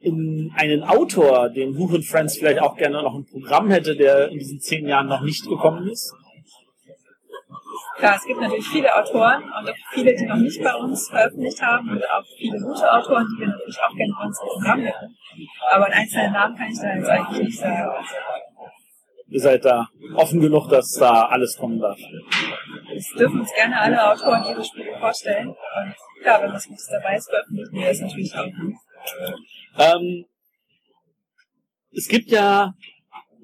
in 0.00 0.52
einen 0.56 0.82
Autor, 0.82 1.48
den 1.50 1.76
Huch 1.78 1.92
und 1.92 2.04
Friends 2.04 2.38
vielleicht 2.38 2.60
auch 2.60 2.76
gerne 2.76 3.02
noch 3.02 3.14
ein 3.14 3.24
Programm 3.26 3.70
hätte, 3.70 3.94
der 3.96 4.28
in 4.30 4.38
diesen 4.38 4.58
zehn 4.60 4.86
Jahren 4.88 5.06
noch 5.06 5.20
nicht 5.22 5.46
gekommen 5.48 5.88
ist? 5.88 6.12
Klar, 7.96 8.16
es 8.16 8.24
gibt 8.24 8.40
natürlich 8.40 8.68
viele 8.68 8.94
Autoren 8.94 9.42
und 9.44 9.70
auch 9.70 9.74
viele, 9.92 10.14
die 10.14 10.26
noch 10.26 10.36
nicht 10.36 10.62
bei 10.62 10.74
uns 10.74 11.08
veröffentlicht 11.08 11.60
haben 11.60 11.90
und 11.90 12.02
auch 12.10 12.24
viele 12.36 12.58
gute 12.60 12.92
Autoren, 12.92 13.26
die 13.32 13.40
wir 13.40 13.48
natürlich 13.48 13.78
auch 13.80 13.94
gerne 13.94 14.14
bei 14.18 14.26
uns 14.26 14.40
im 14.40 14.48
Programm 14.48 14.80
hätten. 14.80 15.16
Aber 15.70 15.86
einen 15.86 15.94
einzelnen 15.94 16.32
Namen 16.32 16.56
kann 16.56 16.68
ich 16.70 16.78
da 16.80 16.94
jetzt 16.94 17.08
eigentlich 17.08 17.42
nicht 17.42 17.58
sagen. 17.58 17.90
Ihr 19.30 19.40
seid 19.40 19.64
da 19.64 19.86
offen 20.14 20.40
genug, 20.40 20.68
dass 20.68 20.92
da 20.92 21.26
alles 21.26 21.58
kommen 21.58 21.78
darf. 21.78 21.98
Es 22.96 23.12
dürfen 23.12 23.40
uns 23.40 23.52
gerne 23.54 23.78
alle 23.78 24.10
Autoren 24.10 24.44
ihre 24.48 24.64
Spiele 24.64 24.96
vorstellen. 24.98 25.48
Und 25.48 25.94
klar, 26.22 26.42
wenn 26.42 26.52
was 26.52 26.66
Gutes 26.66 26.88
dabei 26.90 27.16
ist, 27.16 27.28
veröffentlichen 27.28 27.74
wir 27.74 27.88
das 27.88 28.00
natürlich 28.00 28.34
auch. 28.34 28.46
Ähm, 29.78 30.24
es 31.92 32.08
gibt 32.08 32.30
ja 32.30 32.72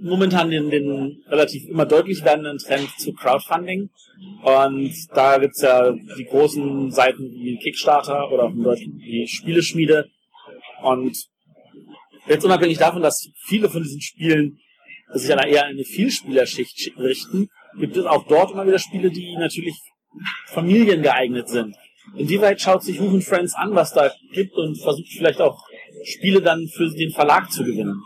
momentan 0.01 0.51
den, 0.51 0.71
den 0.71 1.23
relativ 1.27 1.69
immer 1.69 1.87
deutlich 1.87 2.25
werdenden 2.25 2.59
Trend 2.59 2.89
zu 2.99 3.13
Crowdfunding. 3.13 3.91
Und 4.43 4.93
da 5.15 5.39
gibt's 5.39 5.63
ja 5.63 5.93
die 5.93 6.25
großen 6.25 6.91
Seiten 6.91 7.31
wie 7.33 7.59
Kickstarter 7.59 8.31
oder 8.31 8.45
auf 8.45 8.53
dem 8.53 8.63
Deutschen 8.63 8.99
die 8.99 9.27
Spieleschmiede. 9.27 10.09
Und 10.83 11.17
jetzt 12.29 12.45
unabhängig 12.45 12.79
davon, 12.79 13.03
dass 13.03 13.29
viele 13.47 13.69
von 13.69 13.83
diesen 13.83 14.01
Spielen 14.01 14.59
sich 15.13 15.33
an 15.33 15.47
eher 15.47 15.65
eine 15.65 15.85
Vielspielerschicht 15.85 16.93
richten, 16.99 17.49
gibt 17.79 17.97
es 17.97 18.05
auch 18.05 18.27
dort 18.27 18.53
immer 18.53 18.67
wieder 18.67 18.79
Spiele, 18.79 19.11
die 19.11 19.37
natürlich 19.37 19.77
familiengeeignet 20.47 21.49
sind. 21.49 21.77
Inwieweit 22.17 22.61
schaut 22.61 22.83
sich 22.83 23.01
und 23.01 23.23
Friends 23.23 23.55
an, 23.55 23.75
was 23.75 23.93
da 23.93 24.13
gibt 24.33 24.55
und 24.55 24.77
versucht 24.81 25.09
vielleicht 25.17 25.41
auch 25.41 25.59
Spiele 26.05 26.41
dann 26.43 26.69
für 26.69 26.89
den 26.91 27.11
Verlag 27.11 27.51
zu 27.51 27.65
gewinnen? 27.65 28.01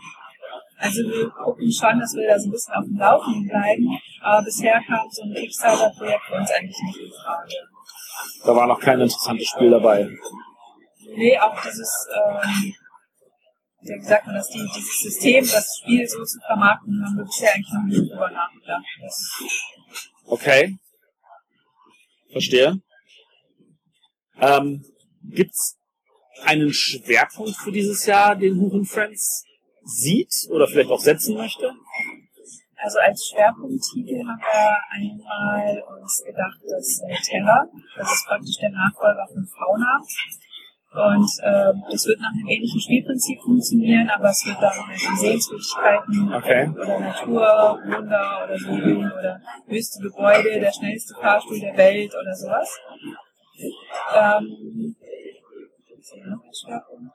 Also 0.79 1.01
wir 1.01 1.29
gucken 1.29 1.69
schon, 1.69 1.99
dass 1.99 2.13
wir 2.15 2.25
da 2.25 2.39
so 2.39 2.47
ein 2.47 2.51
bisschen 2.51 2.73
auf 2.73 2.85
dem 2.85 2.97
Laufenden 2.97 3.47
bleiben. 3.47 3.99
Aber 4.21 4.43
bisher 4.43 4.81
kam 4.87 5.05
so 5.11 5.23
ein 5.23 5.33
Kickstarter-Projekt 5.33 6.23
für 6.23 6.35
uns 6.35 6.51
eigentlich 6.51 6.81
nicht 6.85 6.99
in 6.99 7.11
Frage. 7.11 7.53
Da 8.45 8.55
war 8.55 8.65
noch 8.65 8.79
kein 8.79 9.01
interessantes 9.01 9.47
Spiel 9.47 9.71
dabei. 9.71 10.09
Nee, 11.15 11.37
auch 11.37 11.61
dieses, 11.61 12.07
ähm, 12.15 12.73
wie 13.81 14.01
sagt 14.01 14.25
man 14.25 14.35
das, 14.35 14.47
die, 14.47 14.65
dieses 14.73 15.01
System, 15.01 15.45
das 15.45 15.81
Spiel 15.81 16.07
so 16.07 16.23
zu 16.23 16.39
vermarkten, 16.47 17.03
haben 17.05 17.17
wir 17.17 17.25
bisher 17.25 17.53
eigentlich 17.53 17.73
noch 17.73 17.83
nicht 17.83 18.11
drüber 18.11 18.31
nachgedacht. 18.31 18.85
Okay. 20.27 20.77
Verstehe. 22.31 22.81
Ähm, 24.39 24.85
gibt's 25.23 25.77
einen 26.45 26.71
Schwerpunkt 26.71 27.57
für 27.57 27.71
dieses 27.73 28.05
Jahr, 28.05 28.37
den 28.37 28.57
und 28.59 28.85
Friends 28.85 29.43
sieht 29.89 30.47
oder 30.49 30.67
vielleicht 30.67 30.91
auch 30.91 30.99
setzen 30.99 31.35
möchte? 31.35 31.73
also 32.81 32.99
als 32.99 33.27
Schwerpunkttitel 33.27 34.23
haben 34.25 34.39
wir 34.39 34.77
einmal 34.91 35.83
uns 36.01 36.23
gedacht, 36.25 36.59
dass 36.63 37.01
äh, 37.01 37.15
Terra, 37.21 37.65
das 37.97 38.11
ist 38.11 38.25
praktisch 38.27 38.57
der 38.57 38.69
Nachfolger 38.71 39.27
von 39.27 39.45
Fauna. 39.45 40.01
Und 40.91 41.29
ähm, 41.43 41.83
das 41.91 42.07
wird 42.07 42.19
nach 42.19 42.31
einem 42.31 42.47
ähnlichen 42.47 42.81
Spielprinzip 42.81 43.39
funktionieren, 43.41 44.09
aber 44.09 44.29
es 44.29 44.43
wird 44.43 44.57
da 44.59 44.71
um 44.71 45.17
Sehenswürdigkeiten 45.17 46.33
Okay. 46.33 46.67
oder 46.69 46.99
Natur, 46.99 47.79
Wunder 47.85 48.45
oder 48.45 48.57
so 48.57 48.71
oder 48.71 49.41
höchste 49.67 50.01
Gebäude, 50.01 50.59
der 50.59 50.71
schnellste 50.71 51.13
Fahrstuhl 51.13 51.59
der 51.59 51.77
Welt 51.77 52.11
oder 52.19 52.33
sowas. 52.33 52.75
Ähm, 54.15 54.95
was 55.91 55.99
ist 55.99 56.13
hier 56.13 56.25
noch 56.25 56.43
ein 56.43 56.53
Schwerpunkt? 56.55 57.13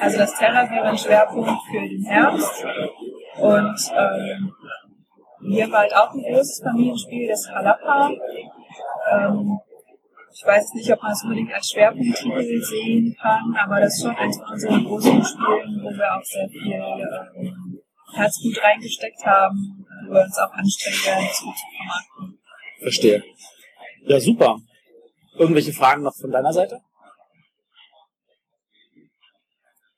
Also 0.00 0.18
das 0.18 0.38
Terra 0.38 0.70
wäre 0.70 0.84
ein 0.84 0.98
Schwerpunkt 0.98 1.50
für 1.70 1.80
den 1.80 2.04
Herbst. 2.04 2.64
Und 3.38 3.92
ähm, 3.96 4.54
hier 5.40 5.66
wir 5.68 5.78
halt 5.78 5.94
auch 5.94 6.12
ein 6.12 6.22
großes 6.22 6.62
Familienspiel, 6.62 7.28
das 7.28 7.48
Halapa. 7.48 8.10
Ähm, 9.12 9.60
ich 10.32 10.44
weiß 10.44 10.74
nicht, 10.74 10.92
ob 10.92 11.02
man 11.02 11.12
es 11.12 11.22
unbedingt 11.22 11.52
als 11.52 11.70
Schwerpunkttitel 11.70 12.62
sehen 12.62 13.16
kann, 13.20 13.56
aber 13.56 13.80
das 13.80 13.94
ist 13.96 14.02
schon 14.02 14.16
eins 14.16 14.36
von 14.36 14.52
unseren 14.52 14.84
großen 14.84 15.24
Spielen, 15.24 15.80
wo 15.82 15.90
wir 15.90 16.16
auch 16.16 16.22
sehr 16.22 16.48
viel 16.48 16.72
ähm, 16.74 17.80
Herzblut 18.12 18.62
reingesteckt 18.62 19.24
haben, 19.26 19.86
wo 20.06 20.14
wir 20.14 20.22
uns 20.22 20.38
auch 20.38 20.52
anstrengen 20.52 21.04
werden, 21.06 21.26
das 21.28 21.40
gut 21.42 21.56
zu 21.56 21.64
vermarkten. 21.76 22.38
Verstehe. 22.80 23.24
Ja, 24.06 24.20
super. 24.20 24.58
Irgendwelche 25.36 25.72
Fragen 25.72 26.02
noch 26.02 26.14
von 26.14 26.30
deiner 26.30 26.52
Seite? 26.52 26.80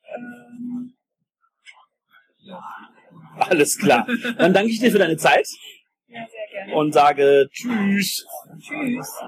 Alles 3.37 3.77
klar. 3.77 4.07
Dann 4.37 4.53
danke 4.53 4.71
ich 4.71 4.79
dir 4.79 4.91
für 4.91 4.99
deine 4.99 5.17
Zeit 5.17 5.47
ja, 6.07 6.25
sehr 6.27 6.47
gerne. 6.51 6.75
und 6.75 6.93
sage 6.93 7.49
Tschüss. 7.51 8.25
Tschüss. 8.59 9.21